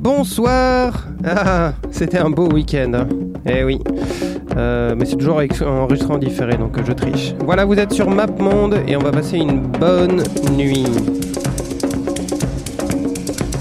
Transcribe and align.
Bonsoir 0.00 1.04
Ah, 1.26 1.72
c'était 1.90 2.16
un 2.18 2.30
beau 2.30 2.48
week-end. 2.50 2.92
hein. 2.94 3.06
Eh 3.46 3.62
oui. 3.64 3.78
Euh, 4.56 4.94
mais 4.96 5.04
c'est 5.04 5.16
toujours 5.16 5.36
enregistré 5.66 6.10
en 6.14 6.16
différé, 6.16 6.56
donc 6.56 6.76
je 6.86 6.92
triche. 6.92 7.34
Voilà, 7.44 7.66
vous 7.66 7.74
êtes 7.78 7.92
sur 7.92 8.08
MapMonde 8.08 8.78
et 8.88 8.96
on 8.96 9.00
va 9.00 9.10
passer 9.12 9.36
une 9.36 9.60
bonne 9.60 10.22
nuit. 10.56 10.86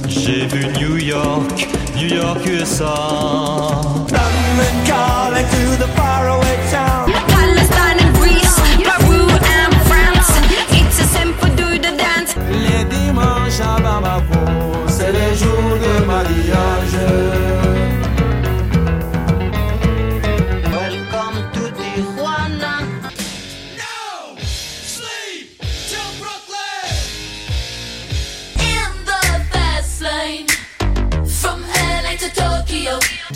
J'ai 0.08 0.46
vu 0.48 0.66
New 0.80 0.98
York, 0.98 1.68
New 1.98 2.16
York 2.16 2.40
USA. 2.46 2.86
London 4.10 4.74
calling 4.86 5.46
to 5.46 5.84
the 5.84 5.90
faraway 5.98 6.56
town. 6.72 7.12
Palestine 7.28 8.00
and 8.08 8.14
Greece, 8.18 8.56
Peru 8.82 9.28
and 9.28 9.74
France. 9.90 10.32
It's 10.72 11.00
a 11.02 11.04
simple 11.04 11.50
do 11.58 11.78
the 11.78 11.92
dance. 11.98 12.36
Les 12.50 12.86
dimanches 12.86 13.60
à 13.62 13.80
Bamako, 13.82 14.39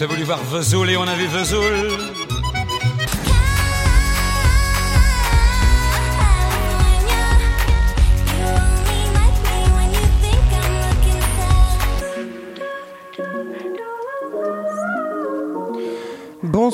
T'as 0.04 0.08
voulu 0.08 0.24
voir 0.24 0.44
Vesoul 0.44 0.90
et 0.90 0.98
on 0.98 1.04
a 1.04 1.16
vu 1.16 1.28
Vesoul. 1.28 2.23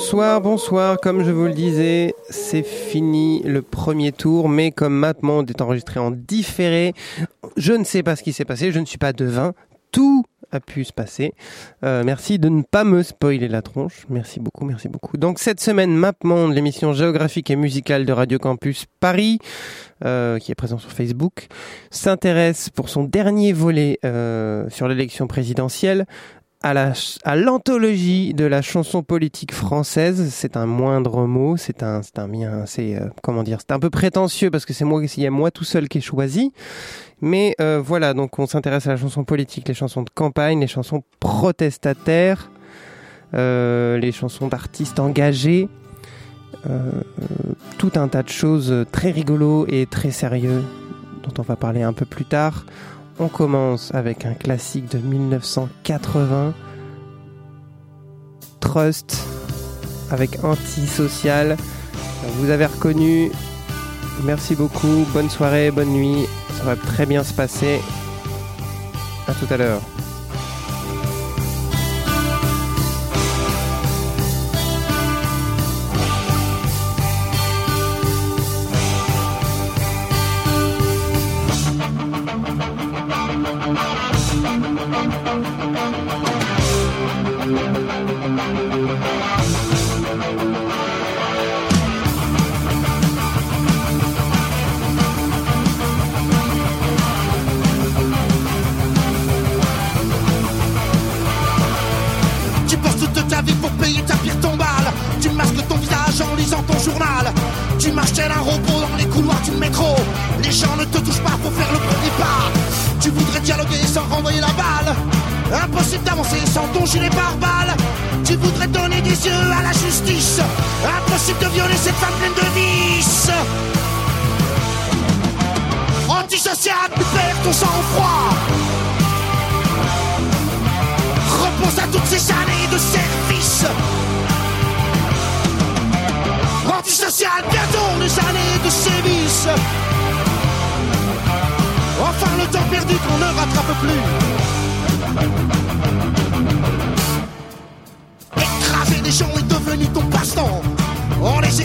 Bonsoir, 0.02 0.40
bonsoir. 0.40 0.96
Comme 0.98 1.22
je 1.22 1.30
vous 1.30 1.44
le 1.44 1.52
disais, 1.52 2.14
c'est 2.30 2.62
fini 2.62 3.42
le 3.44 3.60
premier 3.60 4.12
tour, 4.12 4.48
mais 4.48 4.70
comme 4.70 4.94
MapMonde 4.94 5.50
est 5.50 5.60
enregistré 5.60 6.00
en 6.00 6.10
différé, 6.10 6.94
je 7.58 7.74
ne 7.74 7.84
sais 7.84 8.02
pas 8.02 8.16
ce 8.16 8.22
qui 8.22 8.32
s'est 8.32 8.46
passé, 8.46 8.72
je 8.72 8.80
ne 8.80 8.86
suis 8.86 8.96
pas 8.96 9.12
devin. 9.12 9.52
Tout 9.92 10.24
a 10.52 10.58
pu 10.58 10.84
se 10.84 10.92
passer. 10.94 11.34
Euh, 11.84 12.02
merci 12.02 12.38
de 12.38 12.48
ne 12.48 12.62
pas 12.62 12.82
me 12.82 13.02
spoiler 13.02 13.46
la 13.46 13.60
tronche. 13.60 14.06
Merci 14.08 14.40
beaucoup, 14.40 14.64
merci 14.64 14.88
beaucoup. 14.88 15.18
Donc 15.18 15.38
cette 15.38 15.60
semaine, 15.60 15.94
MapMonde, 15.94 16.54
l'émission 16.54 16.94
géographique 16.94 17.50
et 17.50 17.56
musicale 17.56 18.06
de 18.06 18.12
Radio 18.12 18.38
Campus 18.38 18.86
Paris, 19.00 19.38
euh, 20.04 20.38
qui 20.38 20.50
est 20.50 20.54
présent 20.54 20.78
sur 20.78 20.90
Facebook, 20.90 21.46
s'intéresse 21.90 22.70
pour 22.70 22.88
son 22.88 23.04
dernier 23.04 23.52
volet 23.52 23.98
euh, 24.06 24.64
sur 24.70 24.88
l'élection 24.88 25.26
présidentielle 25.26 26.06
à 26.62 27.36
l'anthologie 27.36 28.34
de 28.34 28.44
la 28.44 28.60
chanson 28.60 29.02
politique 29.02 29.54
française. 29.54 30.30
C'est 30.30 30.56
un 30.56 30.66
moindre 30.66 31.26
mot, 31.26 31.56
c'est 31.56 31.82
un 31.82 32.02
c'est 32.02 32.18
un 32.18 32.28
bien, 32.28 32.66
c'est 32.66 32.96
euh, 32.96 33.06
comment 33.22 33.42
dire, 33.42 33.58
c'est 33.60 33.72
un 33.72 33.78
peu 33.78 33.90
prétentieux 33.90 34.50
parce 34.50 34.66
que 34.66 34.74
c'est 34.74 34.84
moi 34.84 35.02
il 35.02 35.22
y 35.22 35.26
a 35.26 35.30
moi 35.30 35.50
tout 35.50 35.64
seul 35.64 35.88
qui 35.88 35.98
ai 35.98 36.00
choisi. 36.00 36.52
Mais 37.22 37.54
euh, 37.60 37.80
voilà, 37.82 38.14
donc 38.14 38.38
on 38.38 38.46
s'intéresse 38.46 38.86
à 38.86 38.90
la 38.90 38.96
chanson 38.96 39.24
politique, 39.24 39.68
les 39.68 39.74
chansons 39.74 40.02
de 40.02 40.10
campagne, 40.10 40.60
les 40.60 40.66
chansons 40.66 41.02
protestataires, 41.18 42.50
euh, 43.34 43.98
les 43.98 44.12
chansons 44.12 44.48
d'artistes 44.48 44.98
engagés, 44.98 45.68
tout 47.78 47.92
un 47.94 48.08
tas 48.08 48.22
de 48.22 48.28
choses 48.28 48.84
très 48.92 49.10
rigolos 49.10 49.66
et 49.68 49.86
très 49.86 50.10
sérieux 50.10 50.62
dont 51.22 51.32
on 51.38 51.42
va 51.42 51.56
parler 51.56 51.82
un 51.82 51.94
peu 51.94 52.04
plus 52.04 52.26
tard. 52.26 52.66
On 53.22 53.28
commence 53.28 53.92
avec 53.94 54.24
un 54.24 54.32
classique 54.32 54.90
de 54.90 54.96
1980, 54.96 56.54
Trust, 58.60 59.18
avec 60.10 60.42
Antisocial. 60.42 61.58
Vous 62.38 62.48
avez 62.48 62.64
reconnu. 62.64 63.30
Merci 64.24 64.54
beaucoup. 64.54 65.04
Bonne 65.12 65.28
soirée, 65.28 65.70
bonne 65.70 65.90
nuit. 65.90 66.24
Ça 66.56 66.64
va 66.64 66.76
très 66.76 67.04
bien 67.04 67.22
se 67.22 67.34
passer. 67.34 67.82
À 69.28 69.34
tout 69.34 69.52
à 69.52 69.58
l'heure. 69.58 69.82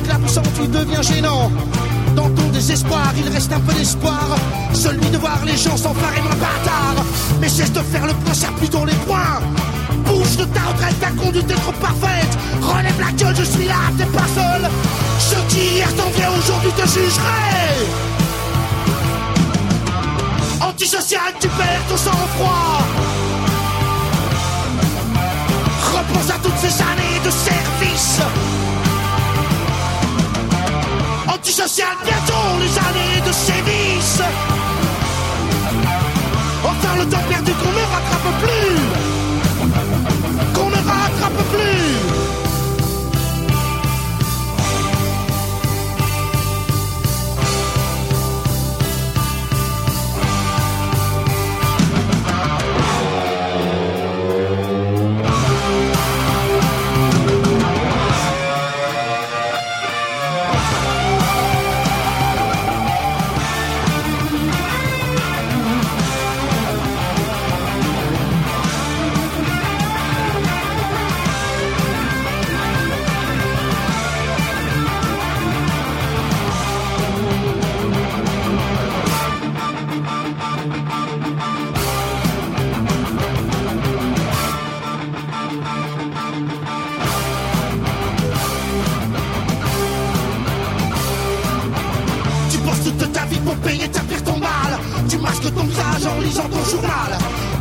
En 0.06 0.08
les 0.08 0.14
éclaboussant, 0.14 0.42
tu 0.56 0.68
deviens 0.68 1.02
gênant. 1.02 1.52
Dans 2.16 2.30
ton 2.30 2.48
désespoir, 2.50 3.12
il 3.18 3.28
reste 3.34 3.52
un 3.52 3.60
peu 3.60 3.74
d'espoir. 3.74 4.36
Celui 4.74 5.10
de 5.10 5.18
voir 5.18 5.40
les 5.46 5.58
gens 5.58 5.76
s'emparer 5.78 6.22
moins 6.22 6.36
bâtard. 6.36 7.04
Mais 7.42 7.50
cesse 7.50 7.72
de 7.72 7.80
faire 7.80 8.06
le 8.06 8.14
point, 8.14 8.34
serre 8.34 8.54
plutôt 8.54 8.86
les 8.86 8.94
points. 9.08 9.42
Bouge 10.06 10.38
de 10.38 10.46
ta 10.46 10.62
retraite, 10.62 11.00
ta 11.00 11.10
conduite 11.10 11.50
est 11.50 11.56
trop 11.56 11.72
parfaite. 11.74 12.38
Relève 12.62 13.00
la 13.00 13.12
gueule, 13.14 13.36
je 13.36 13.44
suis 13.44 13.66
là, 13.66 13.76
t'es 13.98 14.06
pas 14.06 14.28
seul. 14.36 14.70
Ceux 15.20 15.44
qui 15.50 15.76
hier 15.76 15.94
t'enviaient 15.96 16.38
aujourd'hui 16.38 16.72
te 16.72 16.88
jugeraient. 16.88 17.86
Antisocial, 20.62 21.34
tu 21.40 21.48
perds 21.48 21.86
ton 21.90 21.98
sang-froid. 21.98 22.82
Repense 25.94 26.30
à 26.30 26.40
toutes 26.44 26.58
ces 26.60 26.82
années 26.82 27.20
de 27.24 27.32
service. 27.32 28.20
Antisocial, 31.76 31.98
bientôt 32.06 32.60
les 32.62 32.78
années 32.78 33.22
de 33.28 33.32
sévices. 33.34 34.22
Enfin 36.64 36.96
le 36.98 37.06
temps 37.06 37.24
perdu 37.28 37.52
qu'on 37.52 37.72
ne 37.72 37.86
rattrape 37.94 38.32
plus. 38.42 38.80
Qu'on 40.54 40.70
ne 40.70 40.76
rattrape 40.76 41.44
plus. 41.52 42.15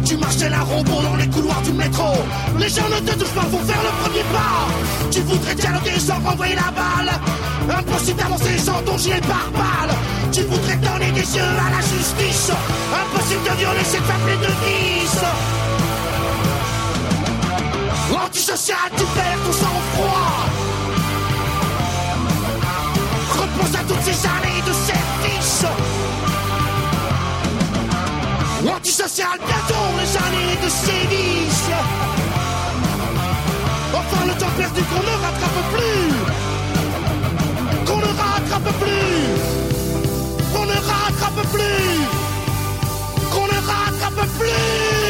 Tu 0.04 0.16
marches 0.16 0.36
tel 0.36 0.52
un 0.52 0.62
robot 0.62 1.00
dans 1.02 1.16
les 1.16 1.28
couloirs 1.28 1.62
du 1.62 1.72
métro. 1.72 2.12
Les 2.58 2.68
gens 2.68 2.88
ne 2.88 2.98
te 3.00 3.18
touchent 3.18 3.34
pas, 3.34 3.42
faut 3.42 3.64
faire 3.64 3.82
le 3.82 4.02
premier 4.02 4.24
pas. 4.32 4.66
Tu 5.10 5.20
voudrais 5.20 5.54
dialoguer 5.54 5.98
sans 5.98 6.18
renvoyer 6.20 6.54
la 6.54 6.70
balle. 6.72 7.12
Impossible 7.70 8.18
d'avancer 8.18 8.58
sans 8.58 8.82
ton 8.82 8.98
gilet 8.98 9.20
pare-balles. 9.20 9.96
Tu 10.32 10.42
voudrais 10.42 10.76
donner 10.76 11.12
des 11.12 11.36
yeux 11.36 11.42
à 11.42 11.70
la 11.70 11.80
justice. 11.80 12.50
Impossible 12.92 13.44
de 13.44 13.56
violer 13.56 13.84
cette 13.84 14.02
femme 14.02 14.26
de 14.26 14.52
vices. 14.64 15.24
Antisocial, 18.26 18.90
tu 18.96 19.04
perds 19.04 19.38
ton 19.46 19.52
sang-froid. 19.52 20.46
Repense 23.30 23.74
à 23.74 23.84
toutes 23.88 24.02
ces 24.02 24.26
années 24.26 24.62
de 24.66 24.72
service. 24.72 25.64
Antisocial, 28.66 29.38
bientôt 29.38 29.75
les 30.00 30.16
années 30.16 30.56
de 30.62 30.69
sévice. 30.69 31.69
Enfin, 33.93 34.26
le 34.26 34.32
temps 34.38 34.55
perdu 34.56 34.82
qu'on 34.82 35.02
ne 35.02 35.16
rattrape 35.22 35.62
plus. 35.75 36.14
Qu'on 37.87 37.99
ne 37.99 38.06
rattrape 38.06 38.72
plus. 38.81 39.25
Qu'on 40.52 40.64
ne 40.64 40.72
rattrape 40.72 41.46
plus. 41.52 42.08
Qu'on 43.31 43.46
ne 43.46 43.58
rattrape 43.66 44.28
plus. 44.38 45.03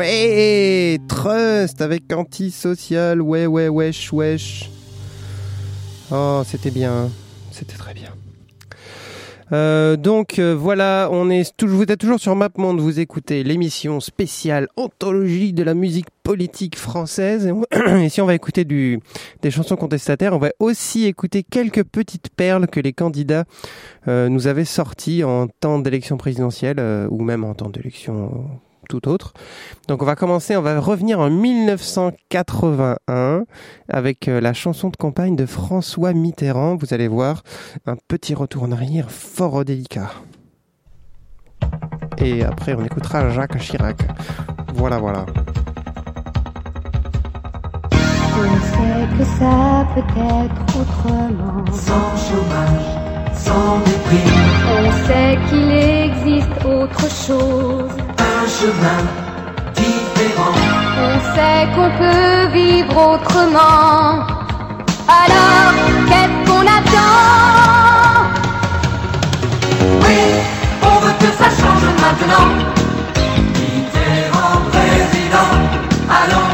Ouais, 0.00 0.98
Trust 1.08 1.82
avec 1.82 2.10
Antisocial, 2.10 3.20
ouais, 3.20 3.44
ouais, 3.46 3.68
wesh, 3.68 4.10
wesh. 4.14 4.70
Oh, 6.10 6.40
c'était 6.46 6.70
bien, 6.70 7.10
c'était 7.50 7.76
très 7.76 7.92
bien. 7.92 8.08
Euh, 9.52 9.96
donc 9.96 10.38
euh, 10.38 10.56
voilà, 10.58 11.10
on 11.12 11.28
est 11.28 11.52
vous 11.62 11.82
êtes 11.82 11.98
toujours 11.98 12.18
sur 12.18 12.34
MapMonde, 12.34 12.80
vous 12.80 12.98
écoutez 12.98 13.44
l'émission 13.44 14.00
spéciale 14.00 14.68
anthologie 14.78 15.52
de 15.52 15.62
la 15.62 15.74
musique 15.74 16.06
politique 16.22 16.78
française. 16.78 17.44
Et, 17.48 17.52
on- 17.52 17.66
si 18.08 18.22
on 18.22 18.26
va 18.26 18.34
écouter 18.34 18.64
des 18.64 19.50
chansons 19.50 19.76
contestataires, 19.76 20.32
on 20.32 20.38
va 20.38 20.48
aussi 20.60 21.04
écouter 21.04 21.42
quelques 21.42 21.84
petites 21.84 22.30
perles 22.34 22.68
que 22.68 22.80
les 22.80 22.94
candidats 22.94 23.44
euh, 24.08 24.30
nous 24.30 24.46
avaient 24.46 24.64
sorties 24.64 25.24
en 25.24 25.46
temps 25.48 25.78
d'élection 25.78 26.16
présidentielle 26.16 26.80
ou 27.10 27.22
même 27.22 27.44
en 27.44 27.52
temps 27.52 27.68
d'élection 27.68 28.48
tout 28.90 29.08
autre. 29.08 29.32
Donc 29.88 30.02
on 30.02 30.04
va 30.04 30.16
commencer, 30.16 30.54
on 30.56 30.62
va 30.62 30.78
revenir 30.80 31.20
en 31.20 31.30
1981 31.30 33.44
avec 33.88 34.28
euh, 34.28 34.40
la 34.40 34.52
chanson 34.52 34.88
de 34.90 34.96
campagne 34.96 35.36
de 35.36 35.46
François 35.46 36.12
Mitterrand. 36.12 36.76
Vous 36.76 36.92
allez 36.92 37.06
voir 37.08 37.42
un 37.86 37.96
petit 38.08 38.34
retour 38.34 38.64
en 38.64 38.72
arrière 38.72 39.10
fort 39.10 39.64
délicat. 39.64 40.10
Et 42.18 42.44
après 42.44 42.74
on 42.74 42.84
écoutera 42.84 43.30
Jacques 43.30 43.56
Chirac. 43.58 43.96
Voilà, 44.74 44.98
voilà. 44.98 45.24
On 47.92 48.60
sait 48.72 49.06
que 49.16 49.24
ça 49.38 49.86
peut 49.94 50.00
être 50.00 50.80
autrement. 50.80 51.64
Sans 51.72 52.16
chômage, 52.26 52.90
sans 53.34 53.78
déprime, 53.80 54.50
On 54.78 54.86
sait 55.06 55.34
qu'il 55.48 55.70
existe 55.70 56.58
autre 56.64 57.08
chose. 57.08 58.09
Chemin 58.58 59.02
différent. 59.74 60.56
On 61.08 61.16
sait 61.34 61.62
qu'on 61.74 61.90
peut 62.02 62.52
vivre 62.52 62.96
autrement. 63.12 64.26
Alors, 65.22 65.72
qu'est-ce 66.08 66.38
qu'on 66.46 66.64
attend? 66.78 68.20
Oui, 70.02 70.18
on 70.82 70.96
veut 71.02 71.16
que 71.22 71.30
ça 71.40 71.48
change 71.60 71.86
maintenant. 72.04 72.48
Mitterrand 73.54 74.60
président, 74.72 75.52
allons, 76.18 76.49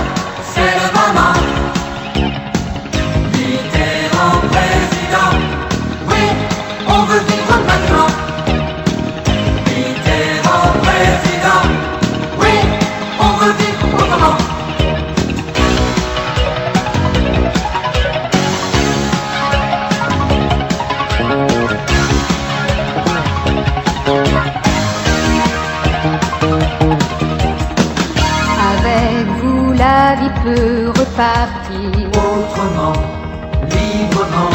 la 30.06 30.14
vie 30.20 30.34
peut 30.44 30.88
repartir. 31.00 32.08
Autrement, 32.12 32.92
librement, 33.74 34.50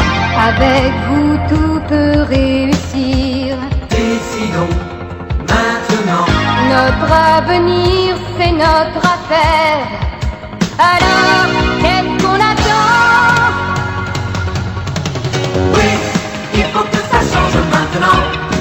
Avec 0.48 0.92
vous, 1.08 1.32
tout 1.50 1.80
peut 1.90 2.22
réussir. 2.36 3.48
décidons 3.90 4.74
maintenant. 5.52 6.24
Notre 6.74 7.10
avenir, 7.38 8.08
c'est 8.36 8.52
notre 8.66 9.02
affaire. 9.16 9.86
Alors, 10.94 11.46
qu'est-ce 11.82 12.12
qu'on 12.22 12.38
attend? 12.52 13.52
Oui, 15.74 15.90
il 16.60 16.64
faut 16.72 16.86
que 16.92 17.00
ça 17.12 17.20
change 17.32 17.56
maintenant. 17.74 18.51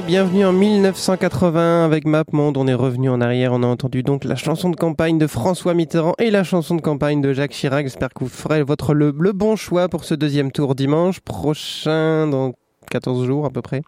Bienvenue 0.00 0.44
en 0.44 0.52
1980 0.52 1.84
avec 1.84 2.04
MapMonde. 2.04 2.56
On 2.56 2.66
est 2.66 2.74
revenu 2.74 3.08
en 3.10 3.20
arrière. 3.20 3.52
On 3.52 3.62
a 3.62 3.66
entendu 3.66 4.02
donc 4.02 4.24
la 4.24 4.34
chanson 4.34 4.68
de 4.68 4.74
campagne 4.74 5.18
de 5.18 5.28
François 5.28 5.72
Mitterrand 5.72 6.14
et 6.18 6.32
la 6.32 6.42
chanson 6.42 6.74
de 6.74 6.80
campagne 6.80 7.20
de 7.20 7.32
Jacques 7.32 7.52
Chirac. 7.52 7.86
J'espère 7.86 8.08
que 8.08 8.24
vous 8.24 8.28
ferez 8.28 8.64
votre 8.64 8.92
le 8.92 9.12
bon 9.12 9.54
choix 9.54 9.88
pour 9.88 10.04
ce 10.04 10.14
deuxième 10.14 10.50
tour 10.50 10.74
dimanche 10.74 11.20
prochain 11.20 12.26
dans 12.26 12.54
14 12.90 13.24
jours 13.24 13.46
à 13.46 13.50
peu 13.50 13.62
près. 13.62 13.82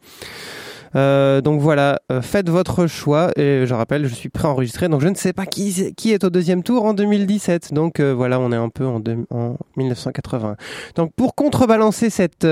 Euh, 0.95 1.41
donc 1.41 1.61
voilà, 1.61 2.01
euh, 2.13 2.23
faites 2.23 2.49
votre 2.49 2.87
choix. 2.87 3.31
Et 3.37 3.67
je 3.67 3.75
rappelle, 3.75 4.07
je 4.07 4.15
suis 4.15 4.29
préenregistré, 4.29 4.89
donc 4.89 5.01
je 5.01 5.09
ne 5.09 5.15
sais 5.15 5.33
pas 5.33 5.47
qui, 5.47 5.95
qui 5.95 6.13
est 6.13 6.25
au 6.25 6.31
deuxième 6.31 6.63
tour 6.63 6.85
en 6.85 6.95
2017. 6.95 7.73
Donc 7.73 8.01
euh, 8.01 8.15
voilà, 8.15 8.39
on 8.41 8.53
est 8.53 8.57
un 8.57 8.69
peu 8.69 8.87
en, 8.87 9.03
en 9.31 9.57
1980. 9.77 10.57
Donc 10.95 11.13
pour 11.15 11.35
contrebalancer 11.35 12.11
cette, 12.11 12.47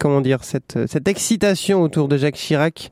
comment 0.00 0.20
dire, 0.20 0.44
cette, 0.44 0.78
cette 0.86 1.08
excitation 1.08 1.82
autour 1.82 2.08
de 2.08 2.16
Jacques 2.16 2.36
Chirac, 2.36 2.90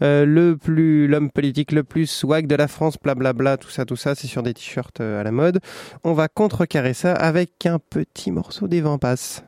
le 0.00 0.54
plus, 0.54 1.06
l'homme 1.06 1.30
politique 1.30 1.72
le 1.72 1.84
plus 1.84 2.06
swag 2.06 2.46
de 2.46 2.54
la 2.54 2.68
France, 2.68 2.96
blablabla, 3.02 3.56
tout 3.56 3.70
ça, 3.70 3.84
tout 3.84 3.96
ça, 3.96 4.14
c'est 4.14 4.26
sur 4.26 4.42
des 4.42 4.54
t-shirts 4.54 5.00
à 5.00 5.22
la 5.22 5.30
mode. 5.30 5.60
On 6.02 6.12
va 6.12 6.28
contrecarrer 6.28 6.94
ça 6.94 7.12
avec 7.12 7.66
un 7.66 7.78
petit 7.78 8.30
morceau 8.30 8.68
des 8.68 8.80
vents 8.80 8.98
passent. 8.98 9.44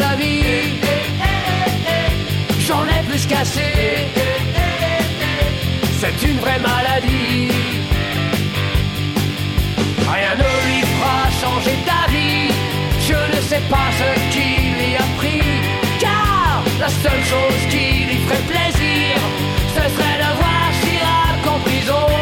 La 0.00 0.16
vie. 0.16 0.80
J'en 2.66 2.84
ai 2.84 3.02
plus 3.08 3.26
qu'assez. 3.26 4.08
C'est 6.00 6.28
une 6.28 6.38
vraie 6.38 6.58
maladie. 6.58 7.48
Rien 10.12 10.34
ne 10.34 10.66
lui 10.66 10.80
fera 10.82 11.30
changer 11.40 11.76
ta 11.86 12.10
vie. 12.10 12.52
Je 13.08 13.36
ne 13.36 13.40
sais 13.40 13.62
pas 13.70 13.88
ce 14.00 14.34
qui 14.34 14.48
lui 14.76 14.96
a 14.96 15.06
pris. 15.18 15.42
Car 16.00 16.64
la 16.80 16.88
seule 16.88 17.24
chose 17.24 17.60
qui 17.70 18.04
lui 18.06 18.18
ferait 18.24 18.46
plaisir, 18.48 19.16
ce 19.76 19.82
serait 19.94 20.18
de 20.24 20.30
voir 20.40 20.72
Chirac 20.80 21.46
en 21.46 21.60
prison. 21.60 22.13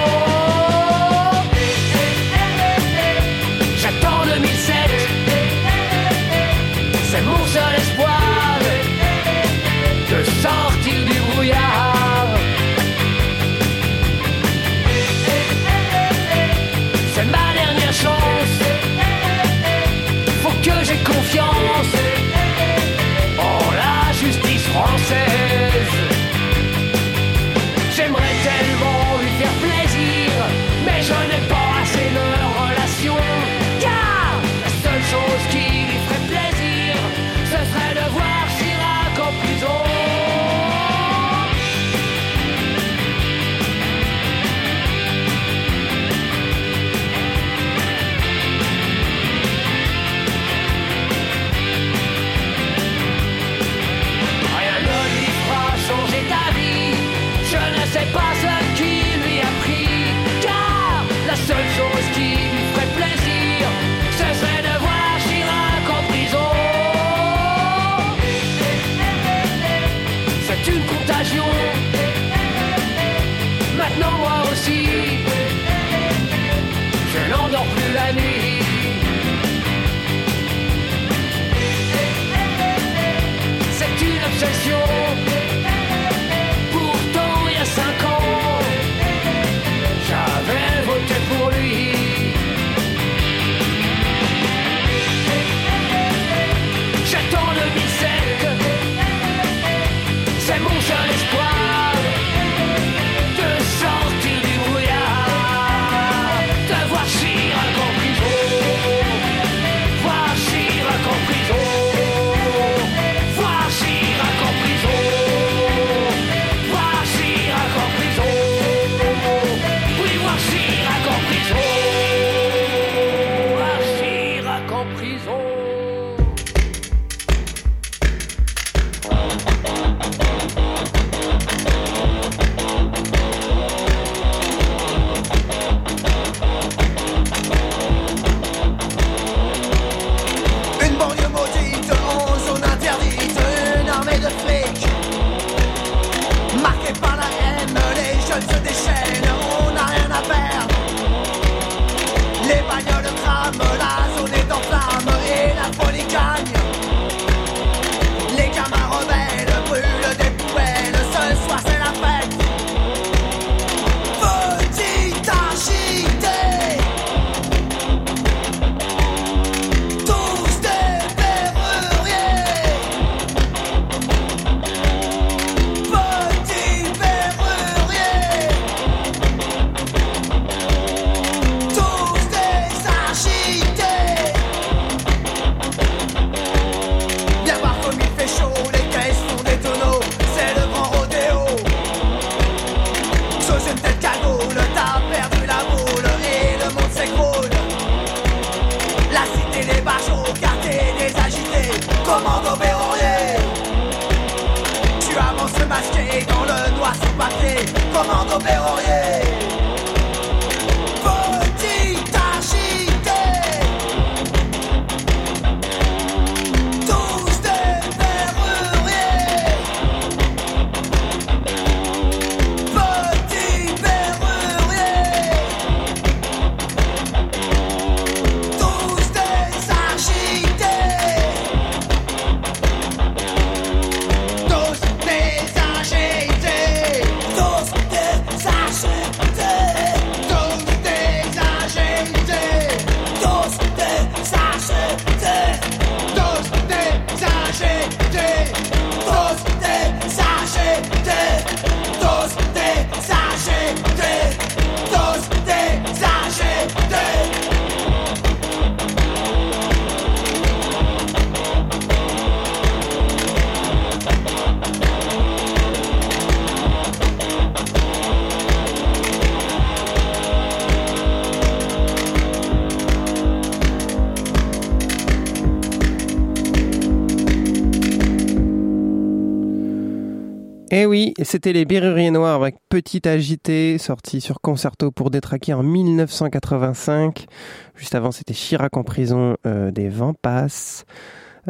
Eh 280.75 280.87
oui, 280.87 281.13
c'était 281.23 281.53
les 281.53 281.67
Berruriers 281.67 282.11
Noirs 282.11 282.37
avec 282.37 282.57
Petit 282.71 283.07
Agité, 283.07 283.77
sorti 283.77 284.23
sur 284.23 284.41
Concerto 284.41 284.91
pour 284.91 285.11
détraquer 285.11 285.53
en 285.53 285.63
1985. 285.63 287.27
Juste 287.75 287.95
avant, 287.95 288.11
c'était 288.11 288.33
Chirac 288.33 288.75
en 288.75 288.83
prison 288.83 289.37
euh, 289.45 289.71
des 289.71 289.91
Vents 289.91 290.15
Passes. 290.15 290.87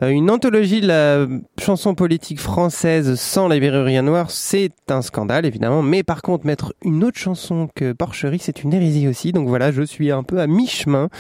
Euh, 0.01 0.09
une 0.09 0.31
anthologie 0.31 0.81
de 0.81 0.87
la 0.87 1.27
chanson 1.61 1.95
politique 1.95 2.41
française 2.41 3.15
sans 3.17 3.49
les 3.49 3.61
Berruriers 3.61 4.01
Noirs, 4.01 4.31
c'est 4.31 4.73
un 4.89 5.03
scandale 5.03 5.45
évidemment, 5.45 5.83
mais 5.83 6.03
par 6.03 6.23
contre 6.23 6.47
mettre 6.47 6.73
une 6.83 7.05
autre 7.05 7.19
chanson 7.19 7.69
que 7.75 7.93
Porcherie, 7.93 8.39
c'est 8.39 8.63
une 8.63 8.73
hérésie 8.73 9.07
aussi. 9.07 9.33
Donc 9.33 9.49
voilà, 9.49 9.71
je 9.71 9.83
suis 9.83 10.11
un 10.11 10.23
peu 10.23 10.41
à 10.41 10.47
mi-chemin 10.47 11.11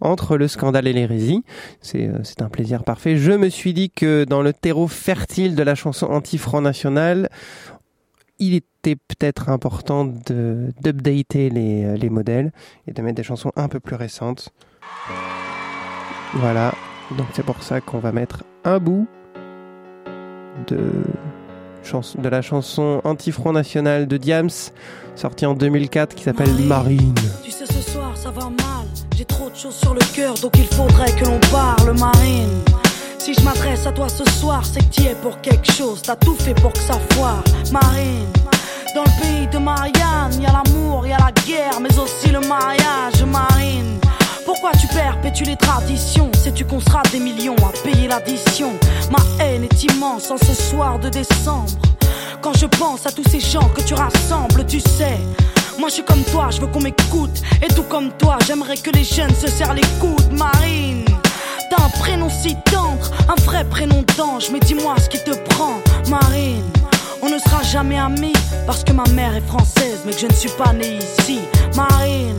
entre 0.00 0.38
le 0.38 0.48
scandale 0.48 0.86
et 0.86 0.94
l'hérésie. 0.94 1.44
C'est 1.82 2.06
euh, 2.06 2.20
c'est 2.22 2.40
un 2.40 2.48
plaisir 2.48 2.82
parfait. 2.84 3.16
Je 3.16 3.32
me 3.32 3.50
suis 3.50 3.74
dit 3.74 3.90
que 3.90 4.24
dans 4.24 4.40
le 4.40 4.54
terreau 4.54 4.88
fertile 4.88 5.54
de 5.54 5.62
la 5.62 5.74
chanson 5.74 6.06
anti-Front 6.06 6.62
National, 6.62 7.28
il 8.38 8.54
était 8.54 8.96
peut-être 8.96 9.50
important 9.50 10.06
de 10.06 10.72
d'updater 10.80 11.50
les, 11.50 11.84
euh, 11.84 11.96
les 11.96 12.08
modèles 12.08 12.52
et 12.86 12.92
de 12.92 13.02
mettre 13.02 13.16
des 13.16 13.22
chansons 13.22 13.52
un 13.54 13.68
peu 13.68 13.80
plus 13.80 13.96
récentes. 13.96 14.48
Voilà, 16.36 16.74
donc 17.10 17.26
c'est 17.34 17.44
pour 17.44 17.62
ça 17.62 17.80
qu'on 17.80 17.98
va 17.98 18.12
mettre 18.12 18.44
un 18.64 18.78
bout 18.78 19.06
de, 20.66 20.78
de 22.18 22.28
la 22.28 22.42
chanson 22.42 23.00
Anti-Front 23.04 23.52
National 23.52 24.06
de 24.06 24.16
Diams, 24.16 24.50
sortie 25.14 25.46
en 25.46 25.54
2004, 25.54 26.14
qui 26.14 26.24
s'appelle 26.24 26.52
Marine. 26.66 27.14
Tu 27.42 27.50
sais, 27.50 27.66
ce 27.66 27.90
soir, 27.90 28.16
ça 28.16 28.30
va 28.30 28.44
mal. 28.44 28.86
J'ai 29.16 29.24
trop 29.24 29.50
de 29.50 29.54
choses 29.54 29.74
sur 29.74 29.94
le 29.94 30.00
cœur, 30.14 30.34
donc 30.34 30.52
il 30.56 30.66
faudrait 30.66 31.12
que 31.12 31.24
l'on 31.24 31.40
parle, 31.52 31.96
Marine. 31.98 32.62
Si 33.18 33.34
je 33.34 33.40
m'adresse 33.42 33.86
à 33.86 33.92
toi 33.92 34.08
ce 34.08 34.24
soir, 34.32 34.64
c'est 34.64 34.80
que 34.80 34.94
tu 34.94 35.02
es 35.02 35.14
pour 35.14 35.40
quelque 35.40 35.70
chose. 35.72 36.02
T'as 36.02 36.16
tout 36.16 36.34
fait 36.34 36.54
pour 36.54 36.72
que 36.72 36.78
ça 36.78 36.98
foire, 37.12 37.42
Marine. 37.72 38.26
Dans 38.94 39.02
le 39.02 39.20
pays 39.20 39.46
de 39.48 39.58
Marianne, 39.58 40.40
y 40.40 40.46
a 40.46 40.52
l'amour, 40.52 41.06
y 41.06 41.12
a 41.12 41.18
la 41.18 41.32
guerre, 41.46 41.80
mais 41.80 41.98
aussi 41.98 42.30
le 42.30 42.40
mariage, 42.40 43.24
Marine. 43.26 43.98
Pourquoi 44.44 44.72
tu 44.72 44.86
perpétues 44.88 45.44
les 45.44 45.56
traditions? 45.56 46.30
Sais-tu 46.42 46.64
qu'on 46.64 46.80
sera 46.80 47.02
des 47.10 47.18
millions 47.18 47.56
à 47.56 47.72
payer 47.82 48.08
l'addition? 48.08 48.72
Ma 49.10 49.18
haine 49.42 49.64
est 49.64 49.84
immense 49.84 50.30
en 50.30 50.36
ce 50.36 50.54
soir 50.54 50.98
de 50.98 51.08
décembre. 51.08 51.70
Quand 52.42 52.52
je 52.56 52.66
pense 52.66 53.06
à 53.06 53.12
tous 53.12 53.24
ces 53.30 53.40
gens 53.40 53.68
que 53.70 53.80
tu 53.80 53.94
rassembles, 53.94 54.66
tu 54.66 54.80
sais. 54.80 55.18
Moi 55.78 55.88
je 55.88 55.94
suis 55.94 56.04
comme 56.04 56.22
toi, 56.24 56.48
je 56.50 56.60
veux 56.60 56.66
qu'on 56.66 56.80
m'écoute. 56.80 57.42
Et 57.62 57.68
tout 57.68 57.84
comme 57.84 58.12
toi, 58.12 58.36
j'aimerais 58.46 58.76
que 58.76 58.90
les 58.90 59.04
jeunes 59.04 59.34
se 59.34 59.48
serrent 59.48 59.74
les 59.74 59.86
coudes, 59.98 60.32
Marine. 60.32 61.04
T'as 61.70 61.82
un 61.82 61.88
prénom 61.88 62.28
si 62.28 62.54
tendre, 62.70 63.10
un 63.28 63.40
vrai 63.42 63.64
prénom 63.64 64.04
d'ange. 64.18 64.50
Mais 64.52 64.60
dis-moi 64.60 64.94
ce 64.98 65.08
qui 65.08 65.18
te 65.24 65.34
prend, 65.54 65.80
Marine. 66.08 66.64
On 67.22 67.30
ne 67.30 67.38
sera 67.38 67.62
jamais 67.62 67.98
amis 67.98 68.34
parce 68.66 68.84
que 68.84 68.92
ma 68.92 69.04
mère 69.14 69.34
est 69.34 69.46
française, 69.46 70.00
mais 70.04 70.12
que 70.12 70.20
je 70.20 70.26
ne 70.26 70.34
suis 70.34 70.50
pas 70.50 70.74
né 70.74 70.98
ici, 70.98 71.40
Marine. 71.74 72.38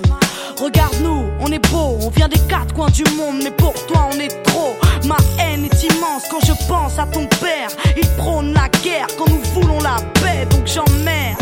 Regarde-nous, 0.61 1.25
on 1.39 1.51
est 1.51 1.71
beau, 1.71 1.97
on 2.01 2.09
vient 2.09 2.29
des 2.29 2.39
quatre 2.47 2.73
coins 2.73 2.89
du 2.89 3.03
monde, 3.17 3.41
mais 3.43 3.51
pour 3.51 3.73
toi 3.87 4.09
on 4.13 4.19
est 4.19 4.43
trop. 4.43 4.75
Ma 5.05 5.17
haine 5.39 5.65
est 5.65 5.83
immense 5.83 6.23
quand 6.29 6.43
je 6.45 6.53
pense 6.67 6.97
à 6.97 7.05
ton 7.05 7.25
père. 7.41 7.69
Il 7.97 8.07
prône 8.17 8.53
la 8.53 8.69
guerre 8.83 9.07
quand 9.17 9.27
nous 9.29 9.41
voulons 9.53 9.79
la 9.79 9.97
paix, 10.21 10.45
donc 10.49 10.65
j'emmerde, 10.65 11.37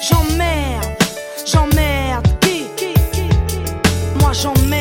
j'emmerde, 0.00 0.86
j'emmerde. 1.46 2.26
Qui, 2.40 2.64
Moi 4.20 4.32
j'emmerde, 4.32 4.75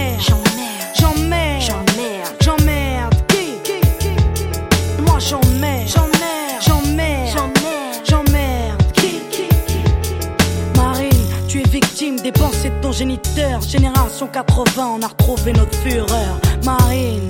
pensées 12.96 13.06
de 13.06 13.16
ton 13.16 13.30
géniteur. 13.32 13.62
Génération 13.62 14.28
80, 14.28 14.98
on 14.98 15.02
a 15.02 15.08
retrouvé 15.08 15.54
notre 15.54 15.78
fureur. 15.80 16.40
Marine, 16.64 17.30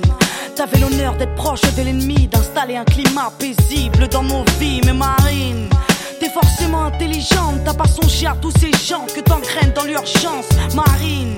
t'avais 0.54 0.78
l'honneur 0.78 1.16
d'être 1.16 1.34
proche 1.34 1.60
de 1.60 1.82
l'ennemi, 1.82 2.28
d'installer 2.28 2.76
un 2.76 2.84
climat 2.84 3.30
paisible 3.38 4.08
dans 4.08 4.22
nos 4.22 4.44
vies. 4.58 4.80
Mais 4.84 4.92
Marine, 4.92 5.68
t'es 6.20 6.30
forcément 6.30 6.84
intelligente, 6.84 7.60
t'as 7.64 7.74
pas 7.74 7.88
songé 7.88 8.26
à 8.26 8.36
tous 8.40 8.52
ces 8.58 8.72
gens 8.72 9.06
que 9.14 9.20
t'engraines 9.20 9.72
dans 9.74 9.84
l'urgence. 9.84 10.48
Marine, 10.74 11.36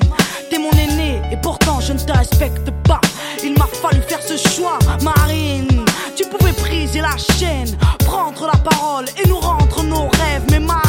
t'es 0.51 0.59
mon 0.59 0.71
aîné 0.73 1.21
et 1.33 1.37
pourtant 1.37 1.81
je 1.81 1.93
ne 1.93 1.99
te 1.99 2.13
respecte 2.13 2.71
pas. 2.85 3.01
Il 3.43 3.53
m'a 3.57 3.67
fallu 3.67 4.01
faire 4.03 4.23
ce 4.23 4.37
choix, 4.37 4.79
Marine. 5.03 5.85
Tu 6.17 6.25
pouvais 6.25 6.53
briser 6.53 7.01
la 7.01 7.17
chaîne, 7.17 7.77
prendre 8.01 8.47
la 8.47 8.59
parole 8.59 9.07
et 9.23 9.29
nous 9.29 9.39
rendre 9.39 9.83
nos 9.85 10.09
rêves. 10.09 10.43
Mais 10.51 10.59
Marine, 10.59 10.88